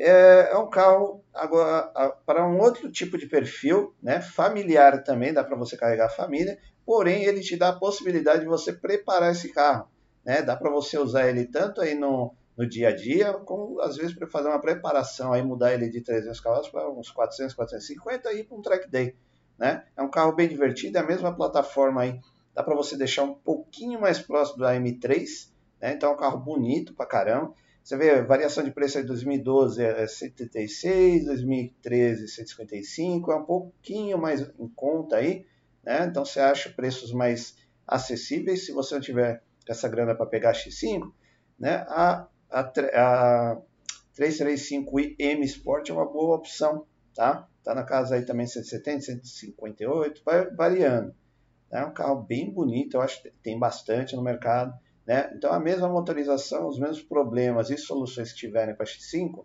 é, 0.00 0.52
é 0.52 0.56
um 0.56 0.70
carro 0.70 1.22
agora 1.34 1.92
para 2.24 2.48
um 2.48 2.58
outro 2.58 2.90
tipo 2.90 3.18
de 3.18 3.26
perfil, 3.26 3.94
né? 4.02 4.22
familiar 4.22 5.04
também, 5.04 5.30
dá 5.30 5.44
para 5.44 5.56
você 5.56 5.76
carregar 5.76 6.06
a 6.06 6.10
família, 6.10 6.58
porém 6.86 7.24
ele 7.24 7.40
te 7.40 7.54
dá 7.54 7.68
a 7.68 7.78
possibilidade 7.78 8.40
de 8.40 8.46
você 8.46 8.72
preparar 8.72 9.32
esse 9.32 9.52
carro. 9.52 9.90
Né? 10.24 10.40
Dá 10.40 10.56
para 10.56 10.70
você 10.70 10.96
usar 10.96 11.28
ele 11.28 11.44
tanto 11.44 11.82
aí 11.82 11.94
no, 11.94 12.34
no 12.60 12.68
dia 12.68 12.90
a 12.90 12.94
dia, 12.94 13.32
como 13.32 13.80
às 13.80 13.96
vezes 13.96 14.14
para 14.14 14.26
fazer 14.26 14.48
uma 14.48 14.60
preparação, 14.60 15.32
aí 15.32 15.42
mudar 15.42 15.72
ele 15.72 15.88
de 15.88 16.02
300 16.02 16.38
cavalos 16.40 16.68
para 16.68 16.90
uns 16.90 17.10
400, 17.10 17.54
450 17.54 18.30
e 18.34 18.40
ir 18.40 18.44
para 18.44 18.58
um 18.58 18.60
track 18.60 18.90
day. 18.90 19.16
Né? 19.58 19.82
É 19.96 20.02
um 20.02 20.10
carro 20.10 20.32
bem 20.32 20.46
divertido, 20.46 20.98
é 20.98 21.00
a 21.00 21.06
mesma 21.06 21.34
plataforma 21.34 22.02
aí, 22.02 22.20
dá 22.54 22.62
para 22.62 22.74
você 22.74 22.98
deixar 22.98 23.22
um 23.22 23.32
pouquinho 23.32 23.98
mais 23.98 24.18
próximo 24.18 24.58
do 24.58 24.64
M3, 24.64 25.48
né? 25.80 25.94
então 25.94 26.10
é 26.10 26.12
um 26.12 26.18
carro 26.18 26.38
bonito 26.38 26.92
para 26.92 27.06
caramba. 27.06 27.54
Você 27.82 27.96
vê, 27.96 28.20
variação 28.22 28.62
de 28.62 28.70
preço 28.70 29.00
de 29.00 29.06
2012 29.06 29.82
é 29.82 30.06
136, 30.06 31.24
2013 31.24 32.28
155, 32.28 33.32
é 33.32 33.36
um 33.36 33.44
pouquinho 33.44 34.18
mais 34.18 34.42
em 34.58 34.68
conta 34.68 35.16
aí, 35.16 35.46
né? 35.82 36.04
Então 36.04 36.26
você 36.26 36.40
acha 36.40 36.68
preços 36.68 37.10
mais 37.10 37.56
acessíveis. 37.86 38.66
Se 38.66 38.72
você 38.72 38.94
não 38.94 39.00
tiver 39.00 39.42
essa 39.66 39.88
grana 39.88 40.14
para 40.14 40.26
pegar 40.26 40.52
X5, 40.52 41.10
né? 41.58 41.86
A, 41.88 42.28
a, 42.50 42.60
a 42.60 43.58
335i 44.18 45.16
M 45.18 45.44
Sport 45.44 45.90
é 45.90 45.92
uma 45.92 46.06
boa 46.06 46.36
opção, 46.36 46.86
tá? 47.14 47.48
Tá 47.62 47.74
na 47.74 47.84
casa 47.84 48.14
aí 48.14 48.22
também 48.22 48.46
170, 48.46 49.02
158, 49.02 50.22
vai 50.24 50.50
variando. 50.50 51.14
É 51.70 51.84
um 51.84 51.92
carro 51.92 52.22
bem 52.22 52.50
bonito, 52.50 52.96
eu 52.96 53.00
acho 53.00 53.22
que 53.22 53.30
tem 53.42 53.58
bastante 53.58 54.16
no 54.16 54.22
mercado. 54.22 54.76
Né? 55.06 55.30
Então, 55.34 55.52
a 55.52 55.60
mesma 55.60 55.88
motorização, 55.88 56.68
os 56.68 56.78
mesmos 56.78 57.02
problemas 57.02 57.70
e 57.70 57.76
soluções 57.76 58.32
que 58.32 58.38
tiverem 58.38 58.74
para 58.74 58.86
X5, 58.86 59.44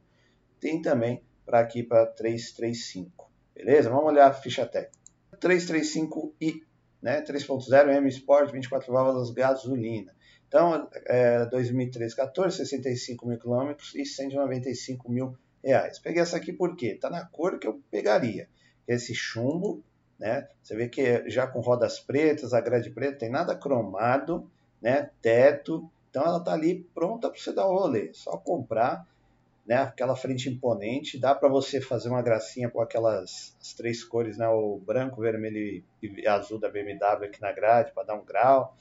tem 0.59 0.81
também 0.81 1.24
para 1.45 1.59
aqui 1.59 1.83
para 1.83 2.05
335. 2.07 3.29
Beleza? 3.53 3.89
Vamos 3.89 4.05
olhar 4.05 4.27
a 4.27 4.33
ficha 4.33 4.65
técnica. 4.65 4.97
335i, 5.39 6.62
né? 7.01 7.21
3.0 7.21 7.95
M 7.95 8.09
Sport, 8.09 8.51
24 8.51 8.91
válvulas 8.91 9.29
gasolina. 9.31 10.13
Então, 10.55 10.88
é, 11.05 11.45
2013, 11.47 12.15
14, 12.15 12.55
65 12.55 13.27
mil 13.27 13.38
quilômetros 13.38 13.93
e 13.93 14.05
195 14.05 15.12
mil 15.12 15.38
reais. 15.62 16.00
Peguei 16.00 16.21
essa 16.21 16.38
aqui 16.38 16.53
porque 16.53 16.93
está 16.93 17.09
na 17.09 17.25
cor 17.25 17.59
que 17.59 17.67
eu 17.67 17.81
pegaria. 17.91 18.47
Esse 18.88 19.13
chumbo, 19.13 19.83
né? 20.17 20.47
Você 20.63 20.74
vê 20.74 20.88
que 20.88 21.29
já 21.29 21.45
com 21.45 21.59
rodas 21.59 22.00
pretas, 22.00 22.53
a 22.53 22.62
grade 22.62 22.89
preta, 22.89 23.17
tem 23.17 23.29
nada 23.29 23.53
cromado, 23.53 24.50
né? 24.81 25.09
Teto. 25.21 25.91
Então 26.09 26.24
ela 26.24 26.38
está 26.38 26.53
ali 26.53 26.88
pronta 26.95 27.29
para 27.29 27.38
você 27.38 27.51
dar 27.51 27.67
o 27.67 27.77
rolê. 27.77 28.13
Só 28.13 28.38
comprar, 28.38 29.05
né? 29.65 29.75
Aquela 29.75 30.15
frente 30.15 30.47
imponente. 30.47 31.19
Dá 31.19 31.35
para 31.35 31.50
você 31.50 31.81
fazer 31.81 32.07
uma 32.07 32.21
gracinha 32.21 32.69
com 32.69 32.79
aquelas 32.79 33.57
as 33.59 33.74
três 33.74 34.05
cores, 34.05 34.38
né? 34.38 34.47
O 34.47 34.77
branco, 34.77 35.19
vermelho 35.19 35.83
e 36.01 36.25
azul 36.25 36.57
da 36.57 36.69
BMW 36.69 37.25
aqui 37.25 37.41
na 37.41 37.51
grade 37.51 37.91
para 37.91 38.03
dar 38.03 38.15
um 38.15 38.24
grau. 38.24 38.74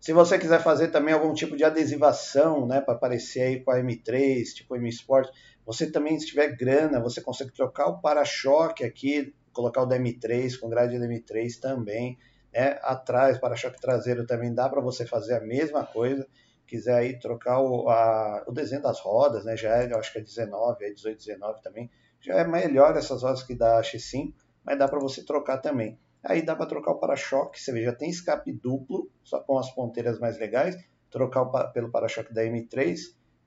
Se 0.00 0.12
você 0.12 0.38
quiser 0.38 0.62
fazer 0.62 0.88
também 0.88 1.14
algum 1.14 1.34
tipo 1.34 1.56
de 1.56 1.64
adesivação, 1.64 2.66
né, 2.66 2.80
para 2.80 2.94
aparecer 2.94 3.42
aí 3.42 3.60
com 3.60 3.70
a 3.70 3.78
M3, 3.78 4.44
tipo 4.54 4.76
M 4.76 4.88
Sport, 4.88 5.28
você 5.64 5.90
também, 5.90 6.18
se 6.18 6.26
tiver 6.26 6.56
grana, 6.56 7.00
você 7.00 7.20
consegue 7.20 7.52
trocar 7.52 7.86
o 7.88 8.00
para-choque 8.00 8.84
aqui, 8.84 9.34
colocar 9.52 9.82
o 9.82 9.86
da 9.86 9.98
M3 9.98 10.58
com 10.58 10.68
grade 10.68 10.98
da 10.98 11.06
M3 11.06 11.58
também 11.58 12.16
é, 12.56 12.80
atrás, 12.82 13.36
para-choque 13.36 13.78
traseiro 13.78 14.24
também 14.24 14.54
dá 14.54 14.66
para 14.66 14.80
você 14.80 15.04
fazer 15.04 15.34
a 15.34 15.40
mesma 15.40 15.84
coisa. 15.84 16.26
Quiser 16.66 16.94
aí 16.94 17.18
trocar 17.18 17.60
o, 17.60 17.90
a, 17.90 18.44
o 18.48 18.52
desenho 18.52 18.80
das 18.80 18.98
rodas, 18.98 19.44
né? 19.44 19.54
Já 19.58 19.82
é, 19.82 19.92
eu 19.92 19.98
acho 19.98 20.10
que 20.10 20.18
é 20.18 20.22
19, 20.22 20.82
é 20.86 20.90
18, 20.90 21.18
19 21.18 21.60
também. 21.60 21.90
Já 22.18 22.36
é 22.36 22.46
melhor 22.46 22.96
essas 22.96 23.22
rodas 23.22 23.42
que 23.42 23.54
da 23.54 23.82
X5, 23.82 24.32
mas 24.64 24.78
dá 24.78 24.88
para 24.88 24.98
você 24.98 25.22
trocar 25.22 25.58
também. 25.58 25.98
Aí 26.28 26.42
dá 26.42 26.56
para 26.56 26.66
trocar 26.66 26.90
o 26.90 26.98
para-choque, 26.98 27.62
você 27.62 27.72
vê, 27.72 27.84
já 27.84 27.94
tem 27.94 28.10
escape 28.10 28.52
duplo, 28.52 29.08
só 29.22 29.38
com 29.40 29.58
as 29.58 29.72
ponteiras 29.72 30.18
mais 30.18 30.36
legais. 30.38 30.76
Trocar 31.08 31.42
o, 31.42 31.72
pelo 31.72 31.88
para-choque 31.88 32.34
da 32.34 32.42
M3, 32.42 32.98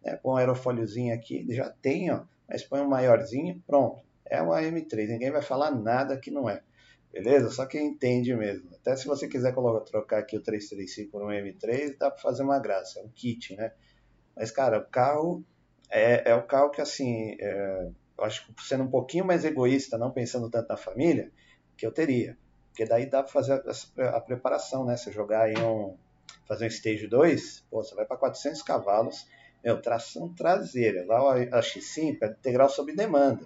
né, 0.02 0.16
com 0.16 0.32
um 0.32 0.38
aerofóliozinho 0.38 1.14
aqui, 1.14 1.46
já 1.50 1.70
tem, 1.70 2.10
ó, 2.10 2.24
mas 2.48 2.64
põe 2.64 2.80
um 2.80 2.88
maiorzinho, 2.88 3.62
pronto. 3.68 4.02
É 4.26 4.42
uma 4.42 4.62
M3, 4.62 5.10
ninguém 5.10 5.30
vai 5.30 5.42
falar 5.42 5.72
nada 5.72 6.18
que 6.18 6.32
não 6.32 6.50
é. 6.50 6.62
Beleza? 7.12 7.50
Só 7.50 7.66
quem 7.66 7.88
entende 7.88 8.34
mesmo. 8.34 8.70
Até 8.76 8.96
se 8.96 9.08
você 9.08 9.28
quiser 9.28 9.54
colocar, 9.54 9.82
trocar 9.82 10.20
aqui 10.20 10.38
o 10.38 10.42
335 10.42 11.12
por 11.12 11.22
um 11.22 11.28
M3, 11.28 11.98
dá 12.00 12.10
para 12.10 12.22
fazer 12.22 12.44
uma 12.44 12.60
graça. 12.60 13.00
É 13.00 13.04
um 13.04 13.10
kit, 13.10 13.58
né? 13.58 13.74
Mas, 14.38 14.52
cara, 14.52 14.80
o 14.80 14.86
carro 14.86 15.44
é, 15.90 16.30
é 16.32 16.36
o 16.36 16.44
carro 16.44 16.70
que, 16.70 16.80
assim, 16.80 17.36
é, 17.42 17.90
eu 18.18 18.24
acho 18.24 18.48
que 18.48 18.64
sendo 18.64 18.84
um 18.86 18.90
pouquinho 18.90 19.26
mais 19.26 19.44
egoísta, 19.44 19.98
não 19.98 20.12
pensando 20.12 20.50
tanto 20.50 20.70
na 20.70 20.78
família, 20.78 21.30
que 21.76 21.86
eu 21.86 21.92
teria. 21.92 22.38
Porque 22.80 22.90
daí 22.90 23.08
dá 23.08 23.22
para 23.22 23.30
fazer 23.34 23.62
a, 23.98 24.16
a, 24.16 24.22
preparação, 24.22 24.86
né? 24.86 24.96
Você 24.96 25.12
jogar 25.12 25.52
em 25.52 25.62
um. 25.62 25.98
fazer 26.48 26.64
um 26.64 26.70
stage 26.70 27.08
2, 27.08 27.66
pô, 27.70 27.84
você 27.84 27.94
vai 27.94 28.06
para 28.06 28.16
400 28.16 28.62
cavalos, 28.62 29.28
meu, 29.62 29.82
tração 29.82 30.34
traseira. 30.34 31.06
Lá 31.06 31.34
a 31.34 31.60
X5 31.60 32.18
é 32.22 32.28
integral 32.28 32.70
sob 32.70 32.96
demanda. 32.96 33.46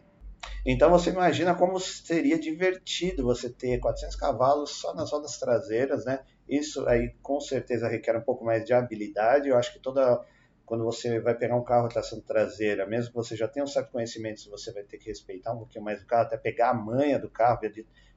Então 0.64 0.92
você 0.92 1.10
imagina 1.10 1.56
como 1.56 1.80
seria 1.80 2.38
divertido 2.38 3.24
você 3.24 3.50
ter 3.50 3.80
400 3.80 4.16
cavalos 4.16 4.70
só 4.70 4.94
nas 4.94 5.12
rodas 5.12 5.40
traseiras, 5.40 6.06
né? 6.06 6.20
Isso 6.48 6.88
aí 6.88 7.16
com 7.24 7.40
certeza 7.40 7.88
requer 7.88 8.16
um 8.16 8.22
pouco 8.22 8.46
mais 8.46 8.64
de 8.64 8.72
habilidade. 8.72 9.50
Eu 9.50 9.58
acho 9.58 9.74
que 9.74 9.80
toda 9.80 10.24
quando 10.64 10.84
você 10.84 11.20
vai 11.20 11.34
pegar 11.34 11.56
um 11.56 11.64
carro 11.64 11.90
tração 11.90 12.22
traseira, 12.22 12.86
mesmo 12.86 13.10
que 13.10 13.16
você 13.16 13.36
já 13.36 13.48
tenha 13.48 13.64
um 13.64 13.68
certo 13.68 13.92
conhecimento, 13.92 14.48
você 14.52 14.72
vai 14.72 14.84
ter 14.84 15.00
que 15.00 15.10
respeitar 15.10 15.54
um 15.54 15.58
pouquinho 15.58 15.84
mais 15.84 16.04
o 16.04 16.06
carro, 16.06 16.24
até 16.24 16.38
pegar 16.38 16.70
a 16.70 16.74
manha 16.76 17.18
do 17.18 17.32
carro, 17.32 17.60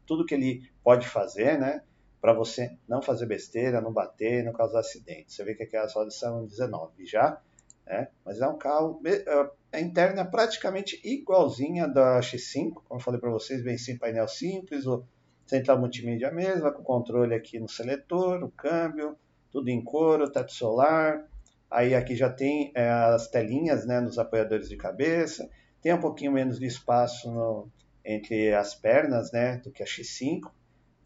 tudo 0.07 0.25
que 0.25 0.35
ele 0.35 0.71
pode 0.83 1.09
fazer, 1.09 1.59
né? 1.59 1.83
Para 2.21 2.33
você 2.33 2.77
não 2.89 3.03
fazer 3.03 3.27
besteira, 3.27 3.81
não 3.81 3.93
bater, 3.93 4.45
não 4.45 4.53
causar 4.53 4.81
acidente. 4.81 5.33
Você 5.33 5.45
vê 5.45 5.55
que 5.55 5.63
aquelas 5.63 5.95
rodas 5.95 6.19
são 6.19 6.47
19 6.47 7.07
já, 7.07 7.41
né? 7.87 8.09
Mas 8.25 8.41
é 8.41 8.47
um 8.47 8.59
carro 8.59 9.01
a 9.77 9.81
interna 9.81 10.23
é 10.23 10.25
praticamente 10.25 10.99
igualzinha 11.05 11.87
da 11.87 12.19
X5, 12.21 12.75
como 12.75 12.99
eu 12.99 13.05
falei 13.05 13.21
para 13.21 13.31
vocês, 13.31 13.63
bem 13.63 13.77
sem 13.77 13.99
painel 13.99 14.27
simples, 14.27 14.87
o 14.87 15.05
central 15.47 15.79
multimídia 15.79 16.31
mesma, 16.31 16.73
com 16.73 16.83
controle 16.83 17.35
aqui 17.35 17.59
no 17.59 17.69
seletor, 17.69 18.43
o 18.43 18.51
câmbio, 18.51 19.17
tudo 19.53 19.69
em 19.69 19.83
couro, 19.85 20.31
teto 20.31 20.53
solar. 20.53 21.29
Aí 21.71 21.95
aqui 21.95 22.17
já 22.17 22.31
tem 22.31 22.73
é, 22.75 22.89
as 22.89 23.29
telinhas 23.29 23.87
né, 23.87 24.01
nos 24.01 24.19
apoiadores 24.19 24.69
de 24.69 24.77
cabeça, 24.77 25.49
tem 25.83 25.93
um 25.93 26.01
pouquinho 26.01 26.33
menos 26.33 26.59
de 26.59 26.67
espaço 26.67 27.31
no, 27.31 27.69
entre 28.07 28.55
as 28.55 28.75
pernas 28.75 29.33
né, 29.33 29.57
do 29.59 29.73
que 29.73 29.83
a 29.83 29.87
X5, 29.87 30.51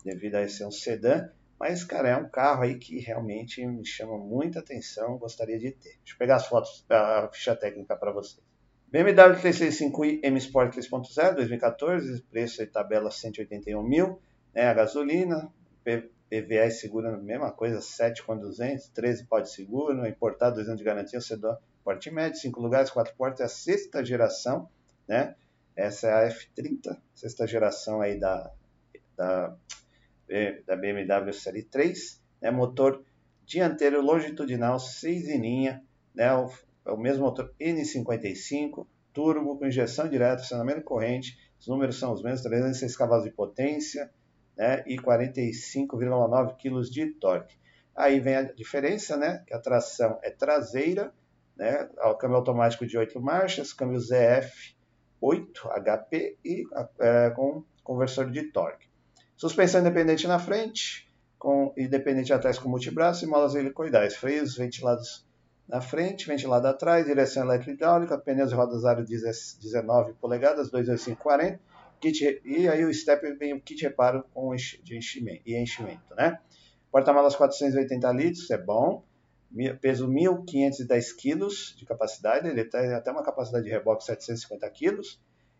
devido 0.04 0.34
a 0.36 0.46
ser 0.46 0.66
um 0.66 0.70
sedã. 0.70 1.30
Mas, 1.58 1.82
cara, 1.82 2.08
é 2.08 2.16
um 2.16 2.28
carro 2.28 2.62
aí 2.62 2.78
que 2.78 2.98
realmente 3.00 3.66
me 3.66 3.84
chama 3.84 4.16
muita 4.18 4.60
atenção, 4.60 5.18
gostaria 5.18 5.58
de 5.58 5.72
ter. 5.72 5.96
Deixa 5.98 6.14
eu 6.14 6.18
pegar 6.18 6.36
as 6.36 6.46
fotos, 6.46 6.84
a 6.88 7.28
ficha 7.32 7.56
técnica 7.56 7.96
para 7.96 8.12
vocês. 8.12 8.42
BMW 8.90 9.40
365i 9.40 10.20
M 10.22 10.38
Sport 10.38 10.74
3.0 10.74 11.34
2014, 11.34 12.22
preço 12.22 12.62
e 12.62 12.66
tabela 12.66 13.10
181 13.10 13.82
mil, 13.82 14.20
né, 14.54 14.66
a 14.66 14.74
gasolina, 14.74 15.52
PVA 15.84 16.70
segura 16.70 17.14
a 17.14 17.16
mesma 17.16 17.52
coisa, 17.52 17.80
7 17.80 18.24
com 18.24 18.36
200, 18.36 18.88
13 18.88 19.26
pode 19.26 19.50
seguro, 19.50 20.06
importado, 20.06 20.56
2 20.56 20.68
anos 20.68 20.78
de 20.78 20.84
garantia, 20.84 21.20
sedã 21.20 21.56
porte 21.84 22.10
médio, 22.10 22.38
5 22.40 22.60
lugares, 22.60 22.90
4 22.90 23.14
portas, 23.16 23.40
é 23.40 23.44
a 23.44 23.48
sexta 23.48 24.04
geração, 24.04 24.68
né, 25.08 25.34
essa 25.80 26.08
é 26.08 26.26
a 26.26 26.28
F30, 26.28 26.98
sexta 27.14 27.46
geração 27.46 28.00
aí 28.00 28.18
da, 28.18 28.52
da, 29.16 29.56
da 30.66 30.76
BMW 30.76 31.32
Série 31.32 31.62
3, 31.62 32.22
né, 32.42 32.50
motor 32.50 33.02
dianteiro 33.46 34.02
longitudinal 34.02 34.78
6 34.78 35.28
em 35.28 35.40
linha, 35.40 35.84
né, 36.14 36.32
o 36.34 36.50
é 36.86 36.92
o 36.92 36.96
mesmo 36.96 37.24
motor 37.24 37.54
N55, 37.60 38.86
turbo 39.12 39.58
com 39.58 39.66
injeção 39.66 40.08
direta, 40.08 40.42
acionamento 40.42 40.82
corrente, 40.82 41.38
os 41.58 41.68
números 41.68 41.98
são 41.98 42.12
os 42.12 42.22
mesmos, 42.22 42.42
306 42.42 42.96
cavalos 42.96 43.24
de 43.24 43.30
potência 43.30 44.10
né, 44.56 44.82
e 44.86 44.96
45,9 44.96 46.56
kg 46.56 46.90
de 46.90 47.06
torque. 47.12 47.56
Aí 47.94 48.18
vem 48.18 48.36
a 48.36 48.42
diferença, 48.42 49.16
né, 49.16 49.44
que 49.46 49.52
a 49.52 49.58
tração 49.58 50.18
é 50.22 50.30
traseira, 50.30 51.12
né? 51.54 51.86
O 51.98 52.14
câmbio 52.14 52.38
automático 52.38 52.86
de 52.86 52.96
8 52.96 53.20
marchas, 53.20 53.74
câmbio 53.74 54.00
ZF 54.00 54.74
8 55.20 55.68
HP 55.68 56.38
e 56.44 56.64
é, 56.98 57.30
com 57.30 57.64
conversor 57.82 58.30
de 58.30 58.44
torque. 58.44 58.88
Suspensão 59.36 59.80
independente 59.80 60.26
na 60.26 60.38
frente, 60.38 61.08
com 61.38 61.72
independente 61.76 62.32
atrás 62.32 62.58
com 62.58 62.68
multibraço 62.68 63.24
e 63.24 63.28
molas 63.28 63.54
helicoidais, 63.54 64.16
freios 64.16 64.56
ventilados 64.56 65.26
na 65.70 65.80
frente, 65.80 66.26
ventilado 66.26 66.66
atrás, 66.66 67.06
direção 67.06 67.44
elétrica 67.44 67.72
hidráulica, 67.72 68.18
pneus 68.18 68.50
e 68.50 68.54
rodas 68.54 68.84
aro 68.84 69.04
19 69.04 70.14
polegadas, 70.14 70.70
22540, 70.70 71.60
kit, 72.00 72.42
e 72.44 72.68
aí 72.68 72.84
o 72.84 72.92
step 72.92 73.32
vem 73.34 73.54
o 73.54 73.60
kit 73.60 73.82
reparo 73.82 74.24
com 74.34 74.54
de 74.54 74.96
enchimento, 74.96 75.42
e 75.46 75.56
enchimento, 75.56 76.14
né? 76.16 76.38
Porta-malas 76.90 77.36
480 77.36 78.12
litros, 78.12 78.50
é 78.50 78.58
bom, 78.58 79.04
peso 79.80 80.08
1.510 80.08 81.14
kg 81.16 81.76
de 81.76 81.84
capacidade, 81.84 82.48
ele 82.48 82.64
tem 82.64 82.92
até 82.92 83.10
uma 83.10 83.22
capacidade 83.22 83.64
de 83.64 83.70
reboque 83.70 84.04
750 84.04 84.70
kg, 84.70 85.00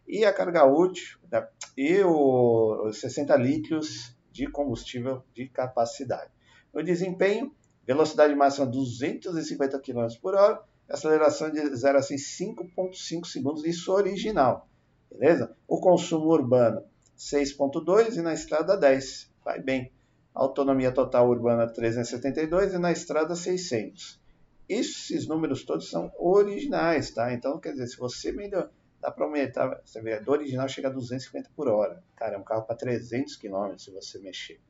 e 0.07 0.25
a 0.25 0.33
carga 0.33 0.65
útil, 0.65 1.19
né? 1.31 1.47
e 1.77 2.01
o 2.03 2.93
60 2.93 3.37
litros 3.37 4.17
de 4.33 4.47
combustível 4.49 5.23
de 5.35 5.49
capacidade. 5.49 6.31
O 6.73 6.83
desempenho, 6.83 7.55
velocidade 7.87 8.35
máxima 8.35 8.67
250 8.67 9.79
km 9.81 10.07
por 10.21 10.35
hora, 10.35 10.63
aceleração 10.89 11.51
de 11.51 11.77
0 11.77 11.99
a 11.99 12.01
5.5 12.01 13.27
segundos, 13.27 13.65
isso 13.65 13.93
original, 13.93 14.69
beleza? 15.11 15.55
O 15.69 15.81
consumo 15.81 16.27
urbano 16.27 16.83
6.2 17.17 18.17
e 18.17 18.23
na 18.23 18.33
estrada 18.33 18.77
10, 18.77 19.31
vai 19.45 19.61
bem. 19.61 19.93
Autonomia 20.35 20.93
total 20.93 21.29
urbana 21.29 21.67
372 21.67 22.75
e 22.75 22.79
na 22.79 22.93
estrada 22.93 23.35
600. 23.35 24.21
Esses 24.69 25.27
números 25.27 25.65
todos 25.65 25.91
são 25.91 26.13
originais, 26.17 27.11
tá? 27.11 27.33
Então, 27.33 27.59
quer 27.59 27.73
dizer, 27.73 27.89
se 27.89 27.97
você 27.97 28.31
melhor, 28.31 28.71
dá 29.01 29.11
para 29.11 29.25
aumentar, 29.25 29.81
você 29.85 30.01
vê, 30.01 30.21
do 30.21 30.31
original 30.31 30.69
chega 30.69 30.89
a 30.89 30.93
250 30.93 31.51
por 31.57 31.67
hora. 31.69 32.03
Cara, 32.15 32.37
é 32.37 32.39
um 32.39 32.45
carro 32.45 32.63
para 32.63 32.77
300 32.77 33.37
km 33.37 33.77
se 33.77 33.91
você 33.91 34.19
mexer. 34.21 34.61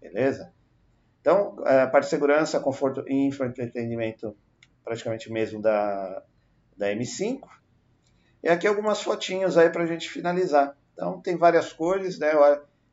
Beleza? 0.00 0.52
Então, 1.20 1.62
é, 1.66 1.82
a 1.82 1.86
parte 1.86 2.04
de 2.04 2.10
segurança, 2.10 2.58
conforto 2.58 3.04
e 3.06 3.14
infoentretenimento 3.26 4.34
praticamente 4.82 5.30
mesmo 5.30 5.60
da, 5.60 6.22
da 6.76 6.88
M5. 6.88 7.40
E 8.42 8.48
aqui 8.48 8.66
algumas 8.66 9.02
fotinhos 9.02 9.56
aí 9.56 9.70
para 9.70 9.84
a 9.84 9.86
gente 9.86 10.10
finalizar. 10.10 10.76
Então, 10.94 11.20
tem 11.20 11.36
várias 11.36 11.72
cores, 11.72 12.18
né? 12.18 12.32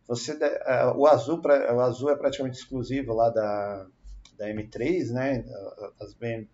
Você, 0.10 0.38
é, 0.42 0.86
o, 0.88 1.08
azul, 1.08 1.42
o 1.42 1.80
azul 1.80 2.10
é 2.10 2.18
praticamente 2.18 2.58
exclusivo 2.58 3.14
lá 3.14 3.30
da, 3.30 3.88
da 4.38 4.48
M3, 4.48 5.12
né? 5.12 5.46
As 6.02 6.14
bem, 6.14 6.50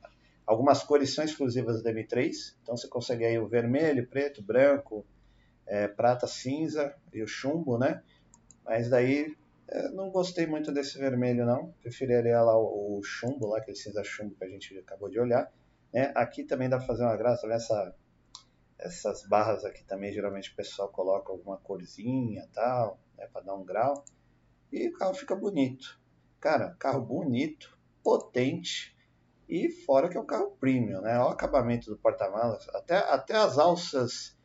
Algumas 0.46 0.84
cores 0.84 1.14
são 1.14 1.26
exclusivas 1.26 1.82
da 1.82 1.92
M3, 1.92 2.32
então 2.62 2.78
você 2.78 2.88
consegue 2.88 3.26
aí 3.26 3.40
o 3.40 3.48
vermelho, 3.48 4.08
preto, 4.08 4.44
branco, 4.44 5.04
é, 5.66 5.88
prata, 5.88 6.28
cinza 6.28 6.96
e 7.12 7.24
o 7.24 7.28
chumbo, 7.28 7.80
né? 7.80 8.04
Mas 8.64 8.88
daí 8.88 9.36
é, 9.68 9.90
não 9.90 10.12
gostei 10.12 10.46
muito 10.46 10.72
desse 10.72 11.00
vermelho 11.00 11.48
não, 11.48 11.72
preferiria 11.82 12.42
lá 12.42 12.56
o, 12.56 13.00
o, 13.00 13.04
chumbo, 13.04 13.48
lá, 13.48 13.58
aquele 13.58 13.76
cinza 13.76 14.04
chumbo 14.04 14.36
que 14.36 14.44
a 14.44 14.48
gente 14.48 14.78
acabou 14.78 15.10
de 15.10 15.20
olhar. 15.20 15.52
Né? 15.92 16.12
Aqui 16.14 16.44
também 16.44 16.70
dá 16.70 16.78
para 16.78 16.86
fazer 16.86 17.04
uma 17.04 17.18
graça, 17.18 17.48
nessa 17.48 17.96
essas 18.78 19.26
barras 19.26 19.64
aqui 19.64 19.86
também 19.86 20.12
geralmente 20.12 20.52
o 20.52 20.56
pessoal 20.56 20.90
coloca 20.90 21.32
alguma 21.32 21.58
corzinha 21.58 22.46
tal, 22.54 22.92
né, 22.92 23.05
dar 23.46 23.56
um 23.56 23.64
grau. 23.64 24.04
E 24.72 24.90
o 24.90 24.94
carro 24.94 25.14
fica 25.14 25.36
bonito. 25.36 26.00
Cara, 26.40 26.76
carro 26.80 27.02
bonito, 27.02 27.78
potente, 28.04 28.96
e 29.48 29.70
fora 29.70 30.10
que 30.10 30.18
é 30.18 30.20
um 30.20 30.26
carro 30.26 30.52
premium, 30.60 31.02
né? 31.02 31.18
Olha 31.20 31.28
o 31.28 31.30
acabamento 31.30 31.90
do 31.90 31.98
porta-malas, 31.98 32.68
até, 32.70 32.98
até 32.98 33.36
as 33.36 33.58
alças, 33.58 34.36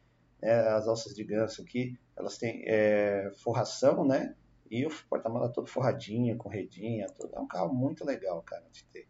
é, 0.42 0.52
as 0.52 0.86
alças 0.86 1.14
de 1.14 1.24
ganso 1.24 1.62
aqui, 1.62 1.98
elas 2.16 2.36
têm 2.36 2.62
é, 2.66 3.30
forração, 3.42 4.04
né? 4.04 4.34
E 4.70 4.86
o 4.86 4.90
porta-malas 5.08 5.52
todo 5.52 5.66
forradinho, 5.66 6.36
com 6.36 6.48
redinha, 6.48 7.06
tudo. 7.18 7.34
É 7.34 7.40
um 7.40 7.48
carro 7.48 7.74
muito 7.74 8.04
legal, 8.04 8.42
cara, 8.42 8.64
de 8.70 8.84
ter. 8.84 9.08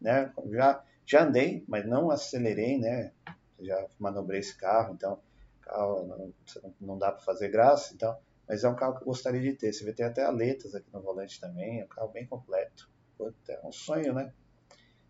Né? 0.00 0.32
Já, 0.50 0.82
já 1.04 1.24
andei, 1.24 1.64
mas 1.68 1.86
não 1.86 2.10
acelerei, 2.10 2.78
né? 2.78 3.12
Já 3.60 3.86
manobrei 3.98 4.40
esse 4.40 4.56
carro, 4.56 4.94
então 4.94 5.20
carro 5.66 6.06
não, 6.06 6.32
não 6.80 6.98
dá 6.98 7.12
para 7.12 7.22
fazer 7.22 7.48
graça, 7.48 7.92
então. 7.94 8.16
Mas 8.48 8.64
é 8.64 8.68
um 8.68 8.76
carro 8.76 8.94
que 8.94 9.02
eu 9.02 9.06
gostaria 9.06 9.40
de 9.40 9.54
ter. 9.54 9.72
Você 9.72 9.84
vê, 9.84 9.92
tem 9.92 10.06
até 10.06 10.24
aletas 10.24 10.74
aqui 10.74 10.88
no 10.92 11.00
volante 11.00 11.40
também, 11.40 11.80
é 11.80 11.84
um 11.84 11.88
carro 11.88 12.08
bem 12.08 12.26
completo. 12.26 12.88
É 13.48 13.66
um 13.66 13.72
sonho, 13.72 14.12
né? 14.12 14.32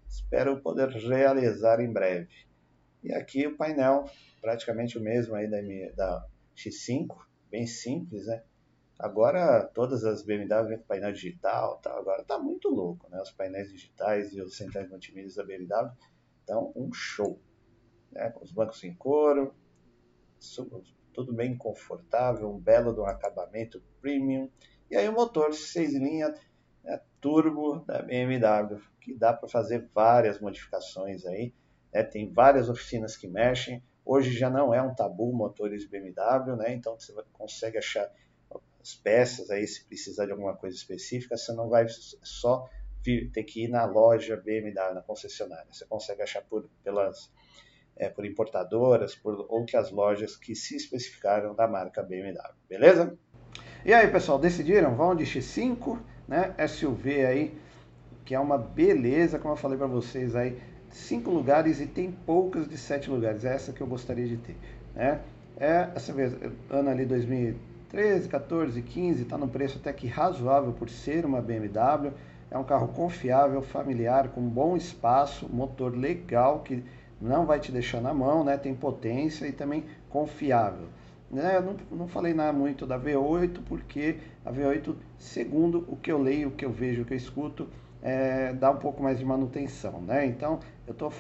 Espero 0.09 0.61
poder 0.61 0.89
realizar 0.89 1.81
em 1.81 1.93
breve. 1.93 2.47
E 3.03 3.13
aqui 3.13 3.47
o 3.47 3.57
painel, 3.57 4.05
praticamente 4.41 4.97
o 4.97 5.01
mesmo 5.01 5.35
aí 5.35 5.49
da, 5.49 5.61
da 5.95 6.27
X5, 6.57 7.09
bem 7.51 7.67
simples, 7.67 8.27
né? 8.27 8.43
Agora 8.99 9.63
todas 9.75 10.05
as 10.05 10.23
BMW 10.23 10.69
vêm 10.69 10.79
com 10.79 10.85
painel 10.85 11.13
digital, 11.13 11.79
tá? 11.79 11.93
agora 11.97 12.25
tá 12.25 12.39
muito 12.39 12.69
louco, 12.69 13.09
né? 13.11 13.21
Os 13.21 13.31
painéis 13.31 13.71
digitais 13.71 14.33
e 14.33 14.41
os 14.41 14.57
centrais 14.57 14.89
multimídia 14.89 15.35
da 15.37 15.45
BMW 15.45 15.93
estão 16.41 16.73
um 16.75 16.93
show, 16.93 17.39
né? 18.11 18.31
Com 18.31 18.43
os 18.43 18.53
bancos 18.53 18.83
em 18.85 18.95
couro, 18.95 19.55
tudo 21.17 21.33
bem 21.33 21.57
confortável, 21.57 22.51
um 22.51 22.59
belo 22.59 22.93
de 22.93 23.01
um 23.01 23.07
acabamento 23.07 23.83
premium. 24.03 24.51
E 24.91 24.97
aí 24.97 25.09
o 25.09 25.15
motor 25.15 25.55
6 25.55 25.95
linhas 25.95 26.39
né, 26.85 27.01
turbo 27.23 27.79
da 27.87 28.03
BMW, 28.03 28.79
que 29.01 29.15
dá 29.15 29.33
para 29.33 29.49
fazer 29.49 29.89
várias 29.95 30.39
modificações 30.39 31.25
aí. 31.25 31.55
Né, 31.91 32.03
tem 32.03 32.31
várias 32.31 32.69
oficinas 32.69 33.17
que 33.17 33.27
mexem. 33.27 33.83
Hoje 34.05 34.31
já 34.37 34.51
não 34.51 34.75
é 34.75 34.83
um 34.83 34.95
tabu 34.95 35.33
motores 35.33 35.89
BMW, 35.89 36.55
né, 36.55 36.75
então 36.75 37.01
você 37.01 37.15
consegue 37.33 37.79
achar 37.79 38.13
as 38.79 38.95
peças 38.95 39.51
aí 39.51 39.67
se 39.67 39.85
precisar 39.87 40.27
de 40.27 40.33
alguma 40.33 40.55
coisa 40.55 40.77
específica, 40.77 41.37
você 41.37 41.53
não 41.55 41.71
vai 41.71 41.87
só 41.89 42.69
ter 43.03 43.43
que 43.45 43.65
ir 43.65 43.69
na 43.69 43.87
loja 43.87 44.37
BMW, 44.37 44.95
na 44.95 45.01
concessionária. 45.01 45.67
Você 45.73 45.87
consegue 45.87 46.23
achar 46.23 46.43
por, 46.43 46.69
pelas, 46.85 47.33
é, 47.97 48.09
por 48.09 48.25
importadoras, 48.25 49.15
por 49.15 49.47
outras 49.49 49.91
lojas 49.91 50.37
que 50.37 50.55
se 50.55 50.77
especificaram 50.77 51.55
da 51.55 51.67
marca 51.67 52.03
BMW, 52.03 52.37
beleza? 52.69 53.17
E 53.85 53.95
aí, 53.95 54.09
pessoal, 54.09 54.39
decidiram? 54.39 54.95
Vão 54.95 55.15
de 55.15 55.25
X5 55.25 55.99
né? 56.27 56.55
SUV 56.67 57.25
aí, 57.25 57.59
que 58.25 58.35
é 58.35 58.41
uma 58.41 58.59
beleza, 58.59 59.39
como 59.39 59.55
eu 59.55 59.59
falei 59.59 59.79
para 59.79 59.87
vocês 59.87 60.35
aí, 60.35 60.59
cinco 60.91 61.31
lugares 61.31 61.81
e 61.81 61.87
tem 61.87 62.11
poucas 62.11 62.69
de 62.69 62.77
sete 62.77 63.09
lugares. 63.11 63.45
É 63.45 63.55
essa 63.55 63.73
que 63.73 63.81
eu 63.81 63.87
gostaria 63.87 64.27
de 64.27 64.37
ter, 64.37 64.57
né? 64.95 65.21
É, 65.59 65.89
essa 65.95 66.13
vez, 66.13 66.37
ano 66.69 66.91
ali 66.91 67.07
2013, 67.07 68.29
14, 68.29 68.83
15, 68.83 69.23
está 69.23 69.39
no 69.39 69.49
preço 69.49 69.79
até 69.79 69.93
que 69.93 70.07
razoável 70.07 70.73
por 70.73 70.91
ser 70.91 71.25
uma 71.25 71.41
BMW. 71.41 72.13
É 72.51 72.59
um 72.59 72.65
carro 72.65 72.89
confiável, 72.89 73.61
familiar, 73.63 74.29
com 74.29 74.41
bom 74.43 74.77
espaço, 74.77 75.49
motor 75.53 75.97
legal 75.97 76.61
que 76.61 76.85
não 77.21 77.47
vai 77.47 77.59
te 77.59 77.73
deixar 77.73 78.01
na 78.01 78.13
mão, 78.13 78.45
né? 78.45 78.57
Tem 78.57 78.75
potência 78.75 79.47
e 79.47 79.53
também 79.53 79.85
confiável. 80.09 80.89
Né? 81.31 81.57
Eu 81.57 81.63
não, 81.63 81.77
não 81.91 82.09
falei 82.09 82.33
nada 82.33 82.53
muito 82.53 82.87
da 82.87 82.99
V8, 82.99 83.61
porque 83.67 84.17
a 84.45 84.53
V8, 84.53 84.95
segundo 85.19 85.85
o 85.89 85.97
que 85.97 86.11
eu 86.11 86.19
leio, 86.19 86.49
o 86.49 86.53
que 86.53 86.65
eu 86.65 86.71
vejo, 86.71 87.03
o 87.03 87.05
que 87.05 87.15
eu 87.15 87.19
escuto, 87.19 87.69
é, 88.03 88.53
dá 88.53 88.71
um 88.71 88.77
pouco 88.77 89.03
mais 89.03 89.19
de 89.19 89.25
manutenção, 89.25 90.01
né? 90.01 90.27
Então, 90.27 90.61
eu 90.87 90.93
estou 90.93 91.13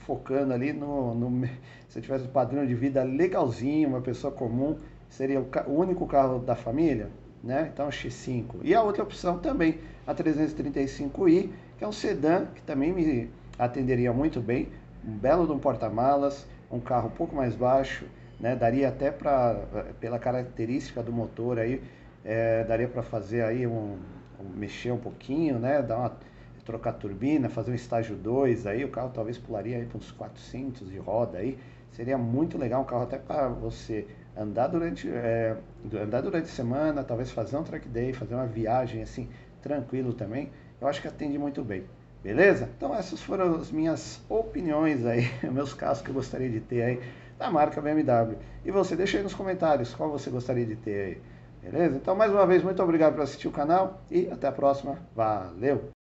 focando 0.00 0.52
ali 0.52 0.72
no, 0.72 1.14
no, 1.14 1.48
Se 1.88 1.98
eu 1.98 2.02
tivesse 2.02 2.24
um 2.24 2.30
padrão 2.30 2.66
de 2.66 2.74
vida 2.74 3.04
legalzinho, 3.04 3.88
uma 3.88 4.00
pessoa 4.00 4.32
comum, 4.32 4.76
seria 5.08 5.40
o, 5.40 5.46
o 5.68 5.78
único 5.78 6.06
carro 6.06 6.40
da 6.40 6.56
família, 6.56 7.10
né? 7.44 7.70
Então, 7.72 7.88
X5. 7.88 8.56
E 8.64 8.74
a 8.74 8.82
outra 8.82 9.02
opção 9.02 9.38
também, 9.38 9.78
a 10.06 10.14
335i, 10.14 11.50
que 11.78 11.84
é 11.84 11.86
um 11.86 11.92
sedã 11.92 12.46
que 12.46 12.62
também 12.62 12.92
me 12.92 13.30
atenderia 13.58 14.12
muito 14.12 14.40
bem, 14.40 14.68
um 15.06 15.12
belo 15.12 15.46
de 15.46 15.52
um 15.52 15.58
porta-malas, 15.58 16.46
um 16.70 16.80
carro 16.80 17.08
um 17.08 17.12
pouco 17.12 17.34
mais 17.34 17.54
baixo, 17.54 18.06
né? 18.40 18.56
Daria 18.56 18.88
até 18.88 19.10
para, 19.10 19.66
pela 20.00 20.18
característica 20.18 21.02
do 21.02 21.12
motor 21.12 21.58
aí, 21.58 21.82
é, 22.24 22.64
daria 22.64 22.88
para 22.88 23.02
fazer 23.02 23.42
aí 23.42 23.66
um, 23.66 23.98
um, 24.40 24.48
mexer 24.54 24.92
um 24.92 24.98
pouquinho, 24.98 25.58
né? 25.58 25.82
Dar 25.82 25.98
uma, 25.98 26.16
trocar 26.64 26.92
turbina, 26.92 27.48
fazer 27.48 27.72
um 27.72 27.74
estágio 27.74 28.16
2 28.16 28.66
aí, 28.66 28.84
o 28.84 28.88
carro 28.88 29.10
talvez 29.12 29.36
pularia 29.36 29.76
aí 29.76 29.84
para 29.84 29.98
uns 29.98 30.12
400 30.12 30.88
de 30.90 30.98
roda 30.98 31.38
aí, 31.38 31.58
seria 31.90 32.16
muito 32.16 32.56
legal 32.56 32.82
um 32.82 32.84
carro 32.84 33.02
até 33.02 33.18
para 33.18 33.48
você 33.48 34.06
andar 34.36 34.68
durante 34.68 35.08
é, 35.10 35.56
andar 35.92 36.20
durante 36.20 36.44
a 36.44 36.52
semana, 36.52 37.04
talvez 37.04 37.30
fazer 37.30 37.56
um 37.56 37.64
track 37.64 37.88
day, 37.88 38.12
fazer 38.12 38.34
uma 38.34 38.46
viagem 38.46 39.02
assim 39.02 39.28
tranquilo 39.60 40.12
também. 40.12 40.50
Eu 40.80 40.88
acho 40.88 41.00
que 41.00 41.08
atende 41.08 41.38
muito 41.38 41.62
bem. 41.62 41.84
Beleza? 42.22 42.68
Então 42.76 42.94
essas 42.94 43.20
foram 43.20 43.56
as 43.56 43.70
minhas 43.70 44.20
opiniões 44.28 45.04
aí, 45.04 45.28
meus 45.50 45.74
carros 45.74 46.00
que 46.00 46.10
eu 46.10 46.14
gostaria 46.14 46.48
de 46.48 46.60
ter 46.60 46.82
aí 46.82 47.00
da 47.38 47.50
marca 47.50 47.80
BMW. 47.80 48.36
E 48.64 48.70
você, 48.70 48.94
deixa 48.94 49.18
aí 49.18 49.22
nos 49.22 49.34
comentários 49.34 49.92
qual 49.94 50.10
você 50.10 50.30
gostaria 50.30 50.64
de 50.64 50.76
ter 50.76 51.04
aí. 51.04 51.22
Beleza? 51.62 51.96
Então, 51.96 52.14
mais 52.14 52.32
uma 52.32 52.46
vez, 52.46 52.62
muito 52.62 52.82
obrigado 52.82 53.14
por 53.14 53.22
assistir 53.22 53.48
o 53.48 53.52
canal 53.52 54.00
e 54.10 54.28
até 54.30 54.48
a 54.48 54.52
próxima. 54.52 54.98
Valeu! 55.14 56.01